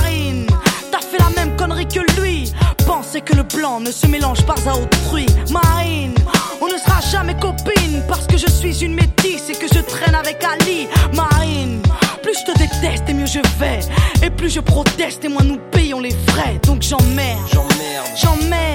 Que 3.26 3.36
le 3.36 3.44
blanc 3.44 3.80
ne 3.82 3.92
se 3.92 4.08
mélange 4.08 4.44
pas 4.46 4.56
à 4.66 4.76
autrui. 4.76 5.26
Marine, 5.52 6.16
on 6.62 6.68
ne 6.68 6.78
sera 6.78 7.02
jamais 7.02 7.36
copines 7.36 8.02
parce 8.08 8.26
que 8.26 8.38
je 8.38 8.50
suis 8.50 8.84
une 8.84 8.96
métisse 8.96 9.50
et 9.50 9.54
que 9.54 9.68
je 9.68 9.82
traîne 9.82 10.16
avec 10.16 10.44
Ali. 10.44 10.88
Marine, 11.14 11.82
plus 12.24 12.34
je 12.40 12.52
te 12.52 12.58
déteste 12.58 13.04
et 13.10 13.14
mieux 13.14 13.26
je 13.26 13.40
vais. 13.60 13.82
Et 14.26 14.30
plus 14.30 14.50
je 14.50 14.62
proteste 14.62 15.26
et 15.26 15.28
moins 15.28 15.44
nous 15.44 15.60
payons 15.70 16.00
les 16.00 16.16
frais. 16.28 16.60
Donc 16.64 16.82
J'emmerde, 16.82 17.40
j'emmerde, 17.52 18.08
j'emmerde, 18.16 18.69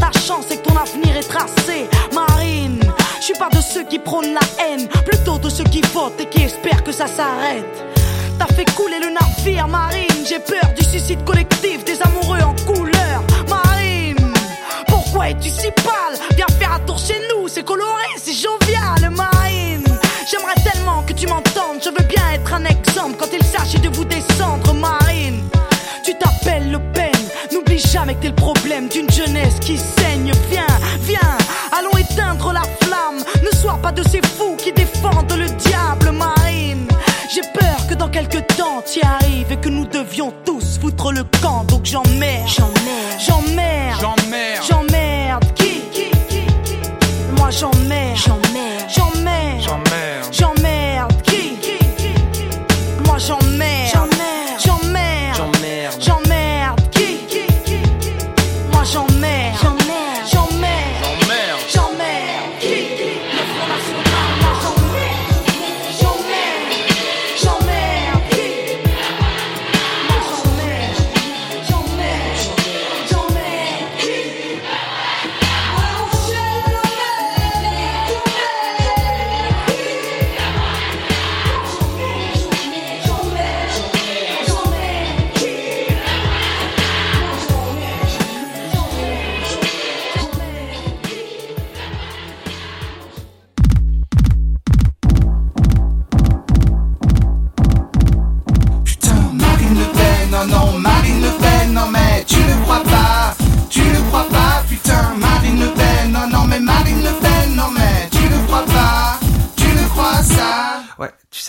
ta 0.00 0.10
chance 0.18 0.46
et 0.50 0.56
que 0.56 0.68
ton 0.68 0.76
avenir 0.76 1.16
est 1.16 1.28
tracé. 1.28 1.88
Marine, 2.14 2.80
je 3.18 3.24
suis 3.24 3.34
pas 3.34 3.48
de 3.50 3.60
ceux 3.60 3.84
qui 3.84 3.98
prônent 3.98 4.34
la 4.34 4.64
haine, 4.64 4.88
plutôt 5.04 5.38
de 5.38 5.48
ceux 5.48 5.64
qui 5.64 5.80
votent 5.92 6.20
et 6.20 6.26
qui 6.26 6.42
espèrent 6.42 6.84
que 6.84 6.92
ça 6.92 7.06
s'arrête. 7.06 7.84
T'as 8.38 8.52
fait 8.54 8.64
couler 8.74 9.00
le 9.00 9.10
navire, 9.10 9.66
Marine. 9.66 10.24
J'ai 10.28 10.38
peur 10.38 10.72
du 10.76 10.84
suicide 10.84 11.24
collectif 11.24 11.84
des 11.84 12.00
amoureux 12.02 12.40
en 12.42 12.54
couleur, 12.72 13.22
Marine. 13.48 14.32
Pourquoi 14.86 15.30
es-tu 15.30 15.50
si 15.50 15.70
pâle? 15.72 16.18
Viens 16.36 16.46
faire 16.58 16.72
un 16.72 16.80
tour 16.80 16.98
chez 16.98 17.20
nous, 17.30 17.48
c'est 17.48 17.64
coloré, 17.64 18.08
c'est 18.16 18.34
jovial, 18.34 19.10
Marine. 19.10 19.84
J'aimerais 20.30 20.60
tellement 20.72 21.02
que 21.02 21.14
tu 21.14 21.26
m'entendes, 21.26 21.80
je 21.82 21.88
veux 21.88 22.06
bien 22.06 22.22
être 22.34 22.52
un 22.52 22.64
exemple 22.64 23.16
quand 23.18 23.32
il 23.32 23.44
s'agit 23.44 23.80
de 23.80 23.88
vous 23.88 24.04
descendre, 24.04 24.74
Marine. 24.74 24.97
Qui 29.68 29.76
saigne. 29.76 30.32
Viens, 30.50 30.78
viens, 31.02 31.36
allons 31.76 31.96
éteindre 31.98 32.52
la 32.54 32.62
flamme. 32.80 33.22
Ne 33.42 33.54
sois 33.54 33.78
pas 33.82 33.92
de 33.92 34.02
ces 34.02 34.22
fous 34.22 34.56
qui 34.56 34.72
défendent 34.72 35.36
le 35.36 35.44
diable, 35.44 36.10
Marine. 36.12 36.88
J'ai 37.30 37.42
peur 37.52 37.86
que 37.86 37.94
dans 37.94 38.08
quelques 38.08 38.46
temps 38.56 38.80
t'y 38.80 39.02
arrives 39.02 39.52
et 39.52 39.56
que 39.58 39.68
nous 39.68 39.84
devions 39.84 40.32
tous 40.46 40.78
foutre 40.80 41.12
le 41.12 41.22
camp. 41.42 41.64
Donc 41.64 41.84
j'emmerde, 41.84 41.84
j'emmerde, 41.84 42.37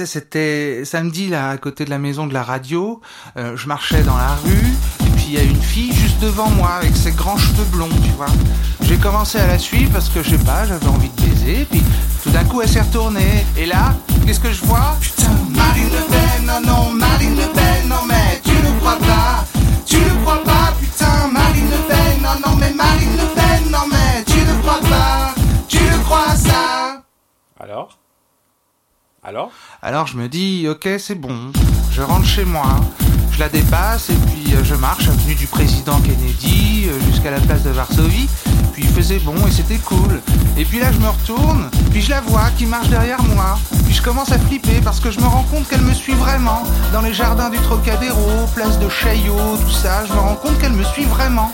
c'était 0.10 0.82
samedi 0.86 1.30
là, 1.30 1.52
à 1.52 1.58
côté 1.58 1.86
de 1.86 1.90
la 1.90 2.00
maison 2.00 2.26
de 2.26 2.34
la 2.34 2.44
radio. 2.44 3.00
Euh, 3.38 3.56
je 3.56 3.68
marchais 3.68 4.02
dans 4.02 4.18
la 4.18 4.36
rue 4.44 4.74
et 5.06 5.10
puis 5.16 5.26
il 5.28 5.34
y 5.36 5.38
a 5.38 5.44
une 5.44 5.62
fille 5.62 5.94
juste 5.94 6.20
devant 6.20 6.50
moi 6.50 6.72
avec 6.82 6.96
ses 6.96 7.12
grands 7.12 7.38
cheveux 7.38 7.66
blonds, 7.72 7.90
tu 8.04 8.12
vois. 8.18 8.26
J'ai 8.82 8.98
commencé 8.98 9.38
à 9.38 9.46
la 9.46 9.60
suivre 9.60 9.92
parce 9.94 10.10
que 10.10 10.24
je 10.24 10.32
sais 10.32 10.44
pas, 10.44 10.66
j'avais 10.66 10.88
envie 10.88 11.10
de 11.10 11.22
baiser. 11.22 11.68
Puis 11.70 11.84
tout 12.24 12.32
d'un 12.32 12.44
coup, 12.44 12.62
elle 12.62 12.70
s'est 12.70 12.82
retournée. 12.82 13.46
Et 13.56 13.68
là, 13.68 13.94
qu'est-ce 14.26 14.40
que 14.40 14.52
je 14.52 14.66
vois? 14.66 14.98
Putain, 15.00 15.30
Marine 15.50 15.90
Le 15.90 16.06
Pen, 16.10 16.46
non 16.48 16.62
non, 16.66 16.92
Marine 16.92 17.36
Le 17.36 17.54
Pen, 17.54 17.88
non 17.88 18.06
Alors? 29.30 30.08
Je 30.08 30.18
me 30.18 30.28
dis, 30.28 30.68
ok, 30.68 30.90
c'est 30.98 31.14
bon. 31.14 31.52
Je 31.92 32.02
rentre 32.02 32.26
chez 32.26 32.46
moi, 32.46 32.80
je 33.32 33.40
la 33.40 33.48
dépasse 33.48 34.10
et 34.10 34.16
puis 34.16 34.56
euh, 34.56 34.64
je 34.64 34.74
marche 34.74 35.08
avenue 35.08 35.36
du 35.36 35.46
président 35.46 36.00
Kennedy 36.02 36.88
euh, 36.88 37.00
jusqu'à 37.12 37.30
la 37.30 37.40
place 37.40 37.62
de 37.62 37.70
Varsovie. 37.70 38.28
Puis 38.80 38.88
il 38.88 38.96
faisait 38.96 39.20
bon 39.20 39.36
et 39.46 39.52
c'était 39.52 39.76
cool. 39.76 40.22
Et 40.56 40.64
puis 40.64 40.80
là 40.80 40.94
je 40.94 41.00
me 41.00 41.10
retourne, 41.10 41.70
puis 41.92 42.02
je 42.02 42.12
la 42.12 42.22
vois 42.22 42.50
qui 42.58 42.66
marche 42.66 42.88
derrière 42.88 43.22
moi. 43.24 43.60
Puis 43.84 43.94
je 43.94 44.02
commence 44.02 44.32
à 44.32 44.40
flipper 44.40 44.80
parce 44.82 45.02
que 45.02 45.12
je 45.12 45.20
me 45.20 45.26
rends 45.26 45.44
compte 45.52 45.68
qu'elle 45.68 45.82
me 45.82 45.94
suit 45.94 46.14
vraiment. 46.14 46.64
Dans 46.94 47.02
les 47.02 47.14
jardins 47.14 47.50
du 47.50 47.58
Trocadéro, 47.58 48.46
place 48.56 48.80
de 48.80 48.88
Chaillot, 48.88 49.58
tout 49.66 49.72
ça, 49.72 50.06
je 50.08 50.14
me 50.14 50.20
rends 50.20 50.36
compte 50.36 50.58
qu'elle 50.60 50.72
me 50.72 50.84
suit 50.86 51.04
vraiment. 51.04 51.52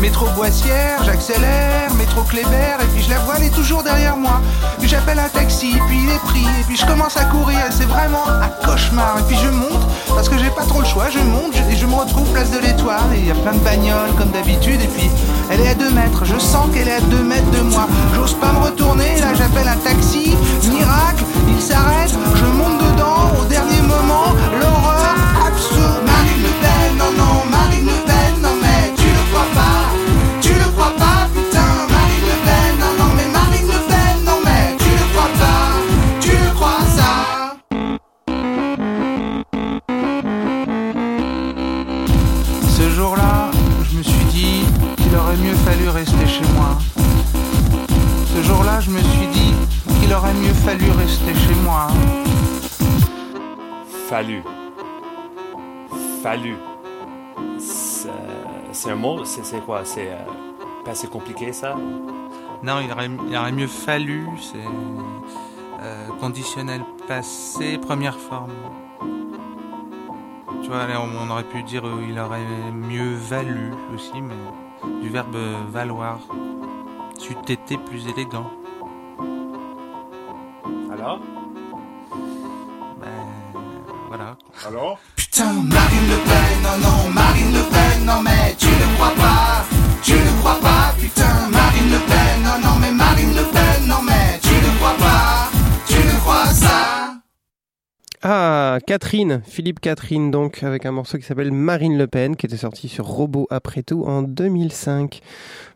Métro 0.00 0.26
Boissière, 0.36 1.02
j'accélère, 1.06 1.94
métro 1.94 2.20
Kléber, 2.24 2.76
et 2.82 2.86
puis 2.94 3.02
je 3.02 3.08
la 3.08 3.20
vois, 3.20 3.36
elle 3.38 3.44
est 3.44 3.54
toujours 3.54 3.82
derrière 3.82 4.18
moi. 4.18 4.42
Puis 4.78 4.88
j'appelle 4.88 5.18
un 5.18 5.28
taxi, 5.30 5.78
puis 5.86 6.00
il 6.02 6.10
est 6.10 6.18
pris, 6.18 6.44
et 6.60 6.64
puis 6.66 6.76
je 6.76 6.84
commence 6.84 7.16
à 7.16 7.24
courir, 7.24 7.58
c'est 7.70 7.88
vraiment 7.88 8.28
un 8.28 8.66
cauchemar. 8.66 9.20
Et 9.20 9.22
puis 9.22 9.38
je 9.42 9.48
monte, 9.48 9.88
parce 10.08 10.28
que 10.28 10.36
j'ai 10.36 10.50
pas 10.50 10.64
trop 10.64 10.80
le 10.80 10.86
choix, 10.86 11.08
je 11.08 11.20
monte, 11.20 11.54
et 11.70 11.76
je 11.76 11.86
me 11.86 11.94
retrouve 11.94 12.30
place 12.32 12.50
de 12.50 12.58
l'Étoile, 12.58 13.14
et 13.14 13.20
il 13.20 13.26
y 13.26 13.30
a 13.30 13.34
plein 13.34 13.54
de 13.54 13.60
bagnoles 13.60 14.12
comme 14.18 14.30
d'habitude, 14.30 14.82
et 14.82 14.88
puis 14.88 15.08
elle 15.50 15.60
est 15.60 15.68
à 15.68 15.74
2 15.74 15.90
mètres, 15.92 16.24
je 16.24 16.38
sens 16.38 16.65
qu'elle 16.72 16.88
est 16.88 16.92
à 16.92 17.00
2 17.00 17.22
mètres 17.22 17.50
de 17.50 17.60
moi. 17.60 17.86
J'ose 18.14 18.34
pas 18.34 18.52
me 18.52 18.64
retourner, 18.64 19.20
là 19.20 19.34
j'appelle 19.34 19.68
un 19.68 19.76
taxi, 19.76 20.34
miracle, 20.70 21.24
il 21.48 21.60
s'arrête, 21.60 22.14
je 22.34 22.44
monte 22.44 22.78
dedans, 22.78 23.30
au 23.40 23.44
dernier 23.44 23.80
moment, 23.82 24.34
l'horreur 24.60 24.95
je 48.86 48.92
me 48.92 49.00
suis 49.00 49.26
dit 49.26 49.52
qu'il 50.00 50.14
aurait 50.14 50.34
mieux 50.34 50.54
fallu 50.54 50.88
rester 50.92 51.34
chez 51.34 51.54
moi. 51.64 51.88
Fallu. 54.08 54.42
Fallu. 56.22 56.54
C'est 57.58 58.90
un 58.90 58.94
mot 58.94 59.24
C'est 59.24 59.64
quoi? 59.64 59.84
C'est 59.84 60.10
euh, 60.10 60.18
pas 60.84 60.92
assez 60.92 61.08
compliqué 61.08 61.52
ça? 61.52 61.74
Non, 62.62 62.78
il 62.80 62.92
aurait, 62.92 63.10
il 63.28 63.36
aurait 63.36 63.52
mieux 63.52 63.66
fallu, 63.66 64.28
c'est 64.40 64.58
euh, 65.82 66.08
conditionnel 66.20 66.82
passé, 67.08 67.78
première 67.78 68.16
forme. 68.16 68.52
Tu 70.62 70.68
vois, 70.68 70.86
on 71.00 71.30
aurait 71.30 71.44
pu 71.44 71.62
dire 71.64 71.86
euh, 71.86 72.04
il 72.08 72.18
aurait 72.20 72.70
mieux 72.72 73.14
valu 73.16 73.72
aussi, 73.92 74.20
mais 74.20 75.02
du 75.02 75.08
verbe 75.08 75.36
valoir. 75.70 76.20
Tu 77.18 77.34
t'étais 77.34 77.78
plus 77.78 78.06
élégant. 78.08 78.50
Ben, 81.06 81.20
voilà. 84.08 84.36
Alors? 84.66 84.98
Putain, 85.14 85.52
Marine 85.52 86.08
Le 86.08 86.16
Pen, 86.16 86.62
non, 86.64 86.78
non, 86.78 87.10
Marine 87.10 87.52
Le 87.52 87.62
Pen, 87.62 88.04
non, 88.04 88.22
mais 88.22 88.56
tu 88.58 88.66
ne 88.66 88.94
crois 88.96 89.14
pas, 89.14 89.64
Ah, 98.28 98.78
Catherine, 98.88 99.40
Philippe 99.46 99.78
Catherine, 99.78 100.32
donc, 100.32 100.64
avec 100.64 100.84
un 100.84 100.90
morceau 100.90 101.16
qui 101.16 101.22
s'appelle 101.22 101.52
Marine 101.52 101.96
Le 101.96 102.08
Pen, 102.08 102.34
qui 102.34 102.46
était 102.46 102.56
sorti 102.56 102.88
sur 102.88 103.06
Robot 103.06 103.46
après 103.50 103.84
tout 103.84 104.02
en 104.02 104.22
2005. 104.22 105.20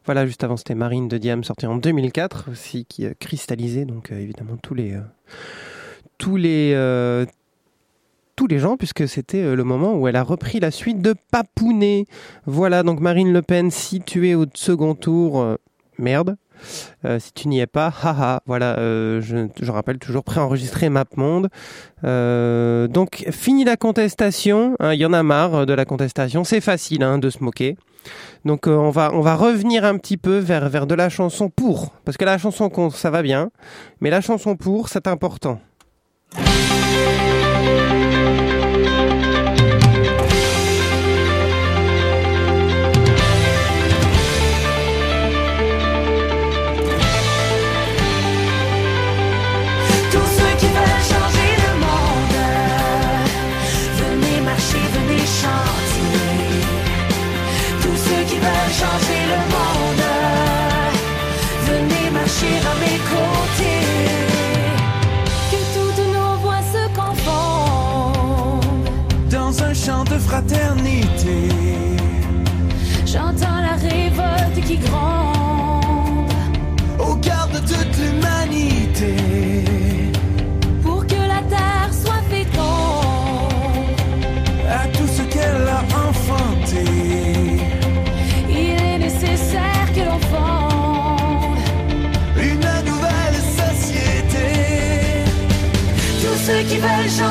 Voilà, 0.04 0.26
juste 0.26 0.42
avant, 0.42 0.56
c'était 0.56 0.74
Marine 0.74 1.06
de 1.06 1.16
Diam, 1.16 1.44
sorti 1.44 1.66
en 1.66 1.76
2004 1.76 2.50
aussi, 2.50 2.86
qui 2.86 3.06
a 3.06 3.14
cristallisé, 3.14 3.84
donc, 3.84 4.10
euh, 4.10 4.18
évidemment, 4.18 4.56
tous 4.60 4.74
les. 4.74 4.94
euh, 4.94 5.00
tous 6.18 6.34
les. 6.34 6.72
euh, 6.74 7.24
tous 8.34 8.48
les 8.48 8.58
gens, 8.58 8.76
puisque 8.76 9.06
c'était 9.06 9.42
euh, 9.44 9.54
le 9.54 9.62
moment 9.62 9.94
où 9.94 10.08
elle 10.08 10.16
a 10.16 10.24
repris 10.24 10.58
la 10.58 10.72
suite 10.72 11.00
de 11.00 11.14
Papounet. 11.30 12.06
Voilà, 12.46 12.82
donc 12.82 12.98
Marine 12.98 13.32
Le 13.32 13.42
Pen, 13.42 13.70
si 13.70 14.00
tu 14.00 14.28
es 14.28 14.34
au 14.34 14.46
second 14.54 14.96
tour, 14.96 15.40
euh, 15.40 15.54
merde. 15.98 16.36
Euh, 17.04 17.18
si 17.18 17.32
tu 17.32 17.48
n'y 17.48 17.60
es 17.60 17.66
pas, 17.66 17.92
haha, 18.02 18.42
voilà, 18.46 18.78
euh, 18.78 19.20
je, 19.20 19.70
rappelle 19.70 19.98
toujours 19.98 20.24
préenregistré 20.24 20.88
MapMonde. 20.88 21.48
Euh, 22.04 22.88
donc, 22.88 23.26
fini 23.30 23.64
la 23.64 23.76
contestation, 23.76 24.76
hein, 24.80 24.94
il 24.94 25.00
y 25.00 25.06
en 25.06 25.12
a 25.12 25.22
marre 25.22 25.66
de 25.66 25.72
la 25.72 25.84
contestation, 25.84 26.44
c'est 26.44 26.60
facile 26.60 27.02
hein, 27.02 27.18
de 27.18 27.30
se 27.30 27.42
moquer. 27.42 27.76
Donc, 28.44 28.66
euh, 28.66 28.74
on, 28.74 28.90
va, 28.90 29.10
on 29.12 29.20
va 29.20 29.34
revenir 29.34 29.84
un 29.84 29.98
petit 29.98 30.16
peu 30.16 30.38
vers, 30.38 30.68
vers 30.68 30.86
de 30.86 30.94
la 30.94 31.08
chanson 31.08 31.50
pour, 31.50 31.92
parce 32.04 32.16
que 32.16 32.24
la 32.24 32.38
chanson 32.38 32.68
contre, 32.70 32.96
ça 32.96 33.10
va 33.10 33.22
bien, 33.22 33.50
mais 34.00 34.10
la 34.10 34.20
chanson 34.20 34.56
pour, 34.56 34.88
c'est 34.88 35.06
important. 35.06 35.60
Fraternité. 70.20 71.48
J'entends 73.06 73.60
la 73.68 73.74
révolte 73.88 74.60
qui 74.66 74.76
gronde 74.76 76.30
Au 76.98 77.14
garde 77.16 77.52
de 77.52 77.58
toute 77.58 77.94
l'humanité. 77.98 79.14
pour 80.82 81.06
que 81.06 81.14
la 81.34 81.42
terre 81.54 81.90
soit 82.02 82.22
féconde. 82.30 82.60
À 84.68 84.86
tout 84.96 85.08
ce 85.16 85.22
qu'elle 85.22 85.68
a 85.68 85.82
enfanté. 86.08 86.84
Il 88.48 88.80
est 88.84 88.98
nécessaire 88.98 89.86
que 89.94 90.00
l'on 90.00 90.20
fonde 90.30 91.58
Une 92.36 92.68
nouvelle 92.90 93.40
société. 93.60 94.48
tous 96.22 96.38
ceux 96.46 96.62
qui 96.68 96.78
veulent 96.78 97.10
changer 97.18 97.29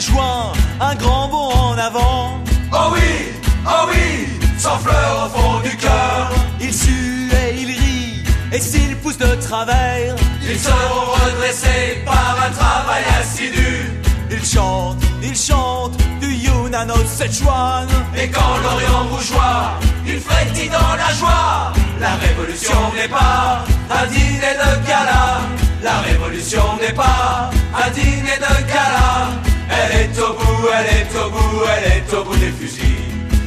joints, 0.00 0.52
un 0.80 0.94
grand 0.94 1.28
bond 1.28 1.50
en 1.52 1.78
avant. 1.78 2.38
Oh 2.72 2.90
oui, 2.92 3.32
oh 3.66 3.88
oui, 3.88 4.28
sans 4.58 4.78
fleurs 4.78 5.26
au 5.26 5.38
fond 5.38 5.60
du 5.60 5.76
cœur. 5.76 6.30
Ils 6.60 6.72
suent 6.74 7.30
et 7.32 7.54
ils 7.60 7.66
rient, 7.66 8.22
et 8.52 8.60
s'ils 8.60 8.96
poussent 8.96 9.18
de 9.18 9.34
travers, 9.36 10.14
Ils 10.42 10.58
seront 10.58 11.12
redressés 11.12 12.02
par 12.04 12.36
un 12.46 12.50
travail 12.50 13.02
assidu. 13.20 13.90
ils 14.30 14.44
chantent, 14.44 15.02
ils 15.22 15.36
chantent 15.36 15.96
du 16.20 16.32
Yunnan 16.34 16.88
au 16.90 17.04
Sichuan. 17.06 17.88
Et 18.16 18.28
quand 18.28 18.56
l'Orient 18.62 19.04
rougeoie, 19.10 19.78
il 20.06 20.20
frétille 20.20 20.70
dans 20.70 20.96
la 20.96 21.12
joie. 21.14 21.72
La 22.00 22.14
révolution 22.16 22.92
n'est 22.94 23.08
pas 23.08 23.64
un 23.90 24.06
dîner 24.06 24.54
de 24.62 24.86
gala. 24.86 25.40
La 25.82 25.98
révolution 26.00 26.62
n'est 26.80 26.92
pas 26.94 27.50
un 27.74 27.90
dîner 27.90 28.38
de 28.38 28.72
gala. 28.72 29.47
Elle 29.80 30.00
est 30.00 30.18
au 30.20 30.32
bout, 30.32 30.68
elle 30.76 30.96
est 30.96 31.18
au 31.18 31.30
bout, 31.30 31.62
elle 31.76 31.92
est 31.92 32.14
au 32.14 32.24
bout 32.24 32.36
des 32.36 32.50
fusils. 32.50 32.84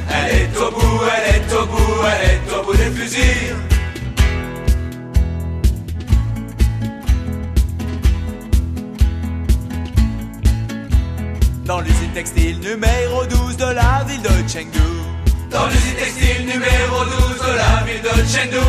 Elle 0.09 0.35
est 0.35 0.57
au 0.57 0.71
bout, 0.71 1.01
elle 1.13 1.35
est 1.35 1.53
au 1.53 1.65
bout, 1.65 2.05
elle 2.07 2.29
est 2.29 2.55
au 2.55 2.63
bout 2.63 2.77
des 2.77 2.91
fusils. 2.91 3.55
Dans 11.65 11.79
l'usine 11.81 12.11
textile 12.13 12.59
numéro 12.59 13.25
12 13.25 13.57
de 13.57 13.65
la 13.65 14.03
ville 14.07 14.21
de 14.21 14.29
Chengdu. 14.47 14.79
Dans 15.49 15.67
l'usine 15.67 15.95
textile 15.95 16.45
numéro 16.45 17.05
12 17.05 17.47
de 17.47 17.53
la 17.55 17.83
ville 17.85 18.01
de 18.01 18.15
Chengdu. 18.27 18.65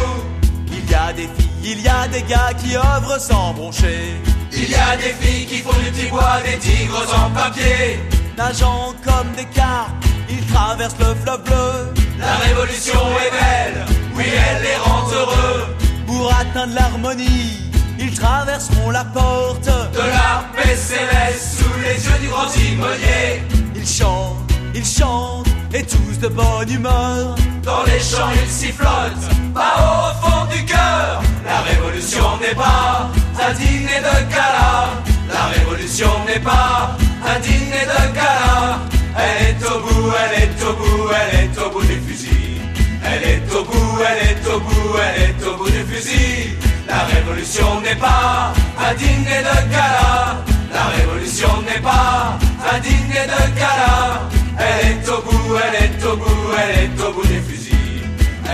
Il 0.68 0.90
y 0.90 0.94
a 0.94 1.12
des 1.12 1.28
filles, 1.36 1.48
il 1.64 1.80
y 1.80 1.88
a 1.88 2.08
des 2.08 2.22
gars 2.22 2.52
qui 2.56 2.76
œuvrent 2.76 3.20
sans 3.20 3.54
broncher. 3.54 4.16
Il 4.54 4.70
y 4.70 4.74
a 4.74 4.96
des 4.96 5.14
filles 5.20 5.46
qui 5.46 5.58
font 5.58 5.78
du 5.78 5.90
petit 5.90 6.08
bois, 6.08 6.40
des 6.44 6.58
tigres 6.58 7.06
en 7.16 7.30
papier. 7.30 7.98
Nageant 8.36 8.94
comme 9.04 9.32
des 9.36 9.46
carpes, 9.46 9.90
ils 10.28 10.44
traversent 10.46 10.98
le 10.98 11.14
fleuve 11.22 11.42
bleu. 11.44 11.92
La 12.18 12.36
révolution 12.36 13.00
est 13.24 13.30
belle, 13.30 13.84
oui 14.14 14.24
elle 14.26 14.62
les 14.62 14.76
rend 14.76 15.08
heureux. 15.10 15.66
Pour 16.06 16.32
atteindre 16.34 16.74
l'harmonie, 16.74 17.70
ils 17.98 18.14
traverseront 18.18 18.90
la 18.90 19.04
porte 19.04 19.66
De 19.66 19.98
la 19.98 20.44
paix 20.54 20.76
céleste 20.76 21.58
sous 21.58 21.80
les 21.80 22.04
yeux 22.04 22.18
du 22.20 22.28
grand 22.28 22.46
timonier. 22.46 23.42
Ils 23.74 23.86
chantent, 23.86 24.52
ils 24.74 24.84
chantent, 24.84 25.48
et 25.72 25.82
tous 25.82 26.18
de 26.20 26.28
bonne 26.28 26.70
humeur. 26.70 27.34
Dans 27.62 27.84
les 27.84 28.00
champs 28.00 28.30
ils 28.42 28.50
sifflotent, 28.50 29.28
pas 29.54 29.76
au 29.78 30.26
fond 30.26 30.44
du 30.54 30.64
cœur. 30.64 31.22
La 31.44 31.60
révolution 31.60 32.38
n'est 32.40 32.54
pas 32.54 33.10
un 33.40 33.52
dîner 33.54 34.00
de 34.00 34.32
gala. 34.32 34.90
La 35.32 35.46
révolution 35.46 36.10
n'est 36.26 36.40
pas 36.40 36.96
un 37.26 37.38
dîner 37.40 37.86
de 37.92 38.14
gala. 38.14 38.78
Elle 39.16 39.48
est 39.48 39.66
au 39.66 39.80
bout, 39.80 40.12
elle 40.22 40.42
est 40.42 40.64
au 40.64 40.72
bout, 40.74 41.10
elle 41.20 41.40
est 41.40 41.58
au 41.58 41.70
bout 41.70 41.84
des 41.84 42.00
fusils. 42.06 42.60
Elle 43.04 43.22
est 43.30 43.54
au 43.54 43.64
bout, 43.64 43.98
elle 44.08 44.28
est 44.30 44.46
au 44.48 44.60
bout, 44.60 44.96
elle 44.98 45.22
est 45.22 45.46
au 45.46 45.56
bout 45.56 45.70
des 45.70 45.84
fusils. 45.84 46.56
La 46.88 47.04
révolution 47.04 47.80
n'est 47.80 47.96
pas 47.96 48.52
un 48.78 48.94
dîner 48.94 49.42
de 49.48 49.70
gala. 49.70 50.44
La 50.72 50.84
révolution 50.96 51.62
n'est 51.62 51.80
pas 51.80 52.38
un 52.72 52.78
dîner 52.80 53.26
de 53.32 53.58
gala. 53.58 54.28
Elle 54.58 54.92
est 54.92 55.08
au 55.08 55.22
bout, 55.22 55.56
elle 55.56 55.84
est 55.84 56.04
au 56.04 56.16
bout, 56.16 56.54
elle 56.58 56.84
est 56.84 57.02
au 57.02 57.12
bout 57.12 57.26
des 57.26 57.40
fusils. 57.40 58.04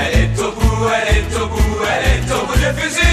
Elle 0.01 0.21
est 0.21 0.41
au 0.41 0.53
bout, 0.53 0.87
elle 0.97 1.17
est 1.17 1.37
au 1.41 1.47
bout, 1.47 1.79
elle 1.93 2.07
est 2.12 2.33
au 2.33 2.47
bout 2.47 2.59
des 2.59 2.81
fusils. 2.81 3.08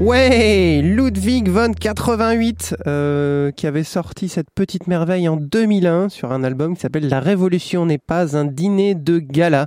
Ouais, 0.00 0.80
Ludwig 0.82 1.50
von 1.50 1.74
88, 1.74 2.74
euh, 2.86 3.50
qui 3.50 3.66
avait 3.66 3.84
sorti 3.84 4.30
cette 4.30 4.50
petite 4.50 4.86
merveille 4.86 5.28
en 5.28 5.36
2001 5.36 6.08
sur 6.08 6.32
un 6.32 6.42
album 6.42 6.74
qui 6.74 6.80
s'appelle 6.80 7.06
La 7.06 7.20
Révolution 7.20 7.84
n'est 7.84 7.98
pas 7.98 8.34
un 8.34 8.46
dîner 8.46 8.94
de 8.94 9.18
gala. 9.18 9.66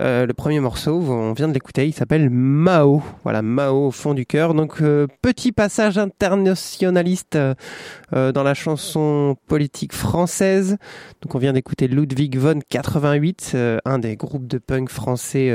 Euh, 0.00 0.24
le 0.24 0.32
premier 0.32 0.60
morceau, 0.60 1.02
on 1.06 1.34
vient 1.34 1.46
de 1.48 1.52
l'écouter, 1.52 1.86
il 1.86 1.92
s'appelle 1.92 2.30
Mao. 2.30 3.02
Voilà, 3.22 3.42
Mao 3.42 3.88
au 3.88 3.90
fond 3.90 4.14
du 4.14 4.24
cœur. 4.24 4.54
Donc 4.54 4.80
euh, 4.80 5.06
petit 5.20 5.52
passage 5.52 5.98
internationaliste 5.98 7.36
euh, 7.36 7.54
euh, 8.14 8.32
dans 8.32 8.44
la 8.44 8.54
chanson 8.54 9.36
politique 9.46 9.92
française. 9.92 10.78
Donc 11.20 11.34
on 11.34 11.38
vient 11.38 11.52
d'écouter 11.52 11.86
Ludwig 11.86 12.38
von 12.38 12.60
88, 12.66 13.52
euh, 13.54 13.78
un 13.84 13.98
des 13.98 14.16
groupes 14.16 14.46
de 14.46 14.56
punk 14.56 14.88
français 14.88 15.52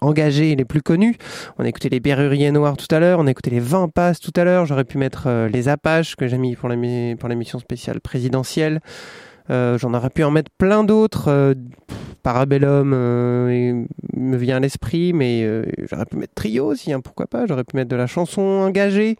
engagés 0.00 0.52
et 0.52 0.56
les 0.56 0.64
plus 0.64 0.80
connus. 0.80 1.16
On 1.58 1.64
a 1.64 1.68
écouté 1.68 1.90
les 1.90 2.00
Berruriers 2.00 2.50
Noirs 2.50 2.77
tout 2.78 2.94
à 2.94 3.00
l'heure, 3.00 3.18
on 3.18 3.26
a 3.26 3.30
écouté 3.30 3.50
les 3.50 3.60
20 3.60 3.88
passes 3.88 4.20
tout 4.20 4.32
à 4.36 4.44
l'heure, 4.44 4.64
j'aurais 4.64 4.84
pu 4.84 4.98
mettre 4.98 5.24
euh, 5.26 5.48
les 5.48 5.68
Apaches 5.68 6.16
que 6.16 6.28
j'ai 6.28 6.38
mis 6.38 6.54
pour 6.54 6.70
pour 7.18 7.28
l'émission 7.28 7.58
spéciale 7.58 8.00
présidentielle. 8.00 8.80
Euh, 9.50 9.78
J'en 9.78 9.92
aurais 9.94 10.10
pu 10.10 10.22
en 10.22 10.30
mettre 10.30 10.50
plein 10.56 10.84
d'autres. 10.84 11.28
euh, 11.28 11.54
Parabellum 12.22 12.90
me 12.90 14.36
vient 14.36 14.56
à 14.56 14.60
l'esprit, 14.60 15.12
mais 15.12 15.46
j'aurais 15.90 16.04
pu 16.04 16.16
mettre 16.16 16.34
Trio 16.34 16.66
aussi, 16.66 16.92
hein, 16.92 17.00
pourquoi 17.00 17.26
pas. 17.26 17.46
J'aurais 17.46 17.64
pu 17.64 17.76
mettre 17.76 17.88
de 17.88 17.96
la 17.96 18.06
chanson 18.06 18.42
engagée. 18.42 19.16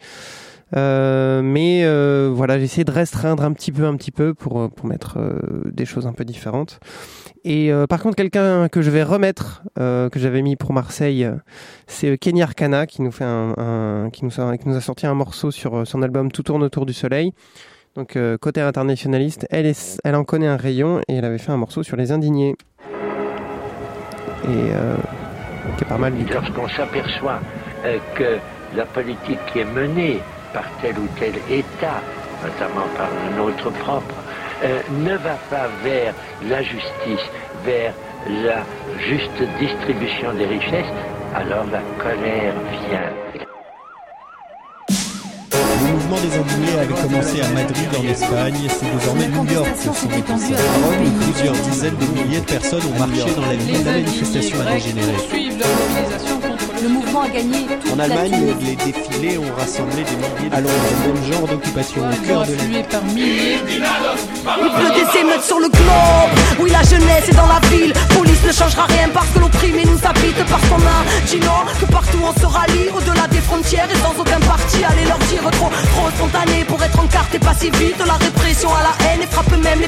Mais 0.74 1.84
voilà, 2.28 2.58
j'ai 2.58 2.64
essayé 2.64 2.84
de 2.84 2.90
restreindre 2.90 3.44
un 3.44 3.52
petit 3.52 3.72
peu, 3.72 3.86
un 3.86 3.96
petit 3.96 4.10
peu 4.10 4.34
pour, 4.34 4.70
mettre 4.84 5.18
des 5.64 5.86
choses 5.86 6.06
un 6.06 6.12
peu 6.12 6.24
différentes. 6.24 6.80
Et 7.44 7.72
euh, 7.72 7.86
par 7.86 8.02
contre, 8.02 8.16
quelqu'un 8.16 8.68
que 8.68 8.82
je 8.82 8.90
vais 8.90 9.02
remettre, 9.02 9.62
euh, 9.78 10.08
que 10.08 10.18
j'avais 10.18 10.42
mis 10.42 10.56
pour 10.56 10.72
Marseille, 10.72 11.24
euh, 11.24 11.34
c'est 11.86 12.18
Kenny 12.18 12.42
Arcana 12.42 12.86
qui 12.86 13.02
nous 13.02 13.12
fait 13.12 13.24
un, 13.24 14.10
qui, 14.12 14.24
nous 14.24 14.40
a, 14.40 14.56
qui 14.56 14.80
sorti 14.80 15.06
un 15.06 15.14
morceau 15.14 15.50
sur 15.50 15.86
son 15.86 16.02
album 16.02 16.30
Tout 16.30 16.42
tourne 16.42 16.62
autour 16.62 16.86
du 16.86 16.92
soleil. 16.92 17.32
Donc 17.96 18.16
côté 18.40 18.60
internationaliste, 18.60 19.46
elle, 19.50 20.14
en 20.14 20.22
connaît 20.22 20.46
un 20.46 20.56
rayon 20.56 21.00
et 21.08 21.16
elle 21.16 21.24
avait 21.24 21.38
fait 21.38 21.50
un 21.50 21.56
morceau 21.56 21.82
sur 21.82 21.96
les 21.96 22.12
indignés. 22.12 22.54
Et 24.44 24.70
qui 25.76 25.84
est 25.84 25.88
pas 25.88 25.98
mal. 25.98 26.12
Lorsqu'on 26.32 26.68
s'aperçoit 26.68 27.40
que 28.14 28.38
la 28.76 28.84
politique 28.84 29.40
qui 29.52 29.60
est 29.60 29.64
menée 29.64 30.20
par 30.52 30.64
tel 30.80 30.96
ou 30.96 31.08
tel 31.18 31.34
État, 31.50 32.00
notamment 32.44 32.86
par 32.96 33.08
le 33.10 33.36
nôtre 33.36 33.70
propre, 33.72 34.14
euh, 34.64 34.80
ne 34.90 35.16
va 35.16 35.36
pas 35.50 35.68
vers 35.82 36.14
la 36.48 36.62
justice, 36.62 37.26
vers 37.64 37.92
la 38.44 38.64
juste 38.98 39.42
distribution 39.58 40.32
des 40.34 40.46
richesses, 40.46 40.92
alors 41.34 41.64
la 41.70 41.80
colère 42.02 42.54
vient. 42.88 43.12
Le 45.80 45.92
mouvement 45.92 46.16
des 46.16 46.36
indignés 46.36 46.78
avait 46.80 47.02
commencé 47.02 47.40
à 47.40 47.48
Madrid 47.48 47.88
en 47.98 48.02
Espagne, 48.08 48.68
c'est 48.68 48.98
désormais 48.98 49.28
New 49.28 49.44
York 49.52 49.68
qui 49.78 50.18
est 50.18 50.22
passé. 50.22 50.54
À 50.54 50.86
Rome, 50.86 51.12
plusieurs 51.20 51.54
dizaines 51.54 51.96
de 51.96 52.06
milliers 52.20 52.40
de 52.40 52.46
personnes 52.46 52.82
ont 52.94 52.98
marché 52.98 53.34
dans 53.34 53.46
la 53.46 53.54
ville. 53.54 53.84
La 53.84 53.92
manifestation 53.92 54.60
a 54.60 54.72
dégénéré. 54.72 55.14
Le 56.80 56.88
mouvement 56.88 57.22
a 57.22 57.28
gagné 57.28 57.66
toute 57.66 57.92
En 57.92 57.96
la 57.96 58.04
Allemagne, 58.04 58.54
les 58.60 58.76
défilés 58.76 59.38
ont 59.38 59.52
rassemblé 59.58 60.04
des 60.04 60.14
milliers 60.14 60.50
de 60.50 60.54
Alors, 60.54 60.70
le 60.70 61.12
même 61.12 61.32
genre 61.32 61.48
d'occupation 61.48 62.02
au 62.02 62.26
cœur 62.26 62.46
de 62.46 62.52
Il 62.52 62.78
pleut 64.76 64.94
des 64.94 65.18
émeutes 65.18 65.42
sur 65.42 65.58
le 65.58 65.68
globe. 65.68 66.30
Oui 66.60 66.70
la 66.70 66.82
jeunesse 66.82 67.28
est 67.28 67.34
dans 67.34 67.48
la 67.48 67.58
ville. 67.68 67.92
Police 68.16 68.44
ne 68.46 68.52
changera 68.52 68.86
rien 68.86 69.08
parce 69.12 69.26
que 69.30 69.40
l'opprimé 69.40 69.84
nous 69.86 69.98
habite 70.06 70.38
Parce 70.48 70.62
qu'on 70.68 70.76
a 70.76 71.02
dit 71.26 71.40
non 71.40 71.66
que 71.80 71.86
partout 71.90 72.18
on 72.22 72.40
se 72.40 72.46
rallie 72.46 72.88
Au-delà 72.96 73.26
des 73.26 73.40
frontières 73.40 73.88
et 73.90 73.98
sans 73.98 74.14
aucun 74.20 74.40
parti. 74.40 74.84
Allez 74.84 75.06
leur 75.06 75.18
dire 75.18 75.42
trop, 75.58 75.70
trop 75.70 76.10
spontané 76.10 76.64
pour 76.64 76.80
être 76.82 77.00
en 77.00 77.06
carte 77.08 77.34
et 77.34 77.40
pas 77.40 77.54
si 77.58 77.70
vite. 77.70 77.98
La 78.06 78.14
répression 78.14 78.70
à 78.72 78.82
la 78.82 78.94
haine 79.06 79.17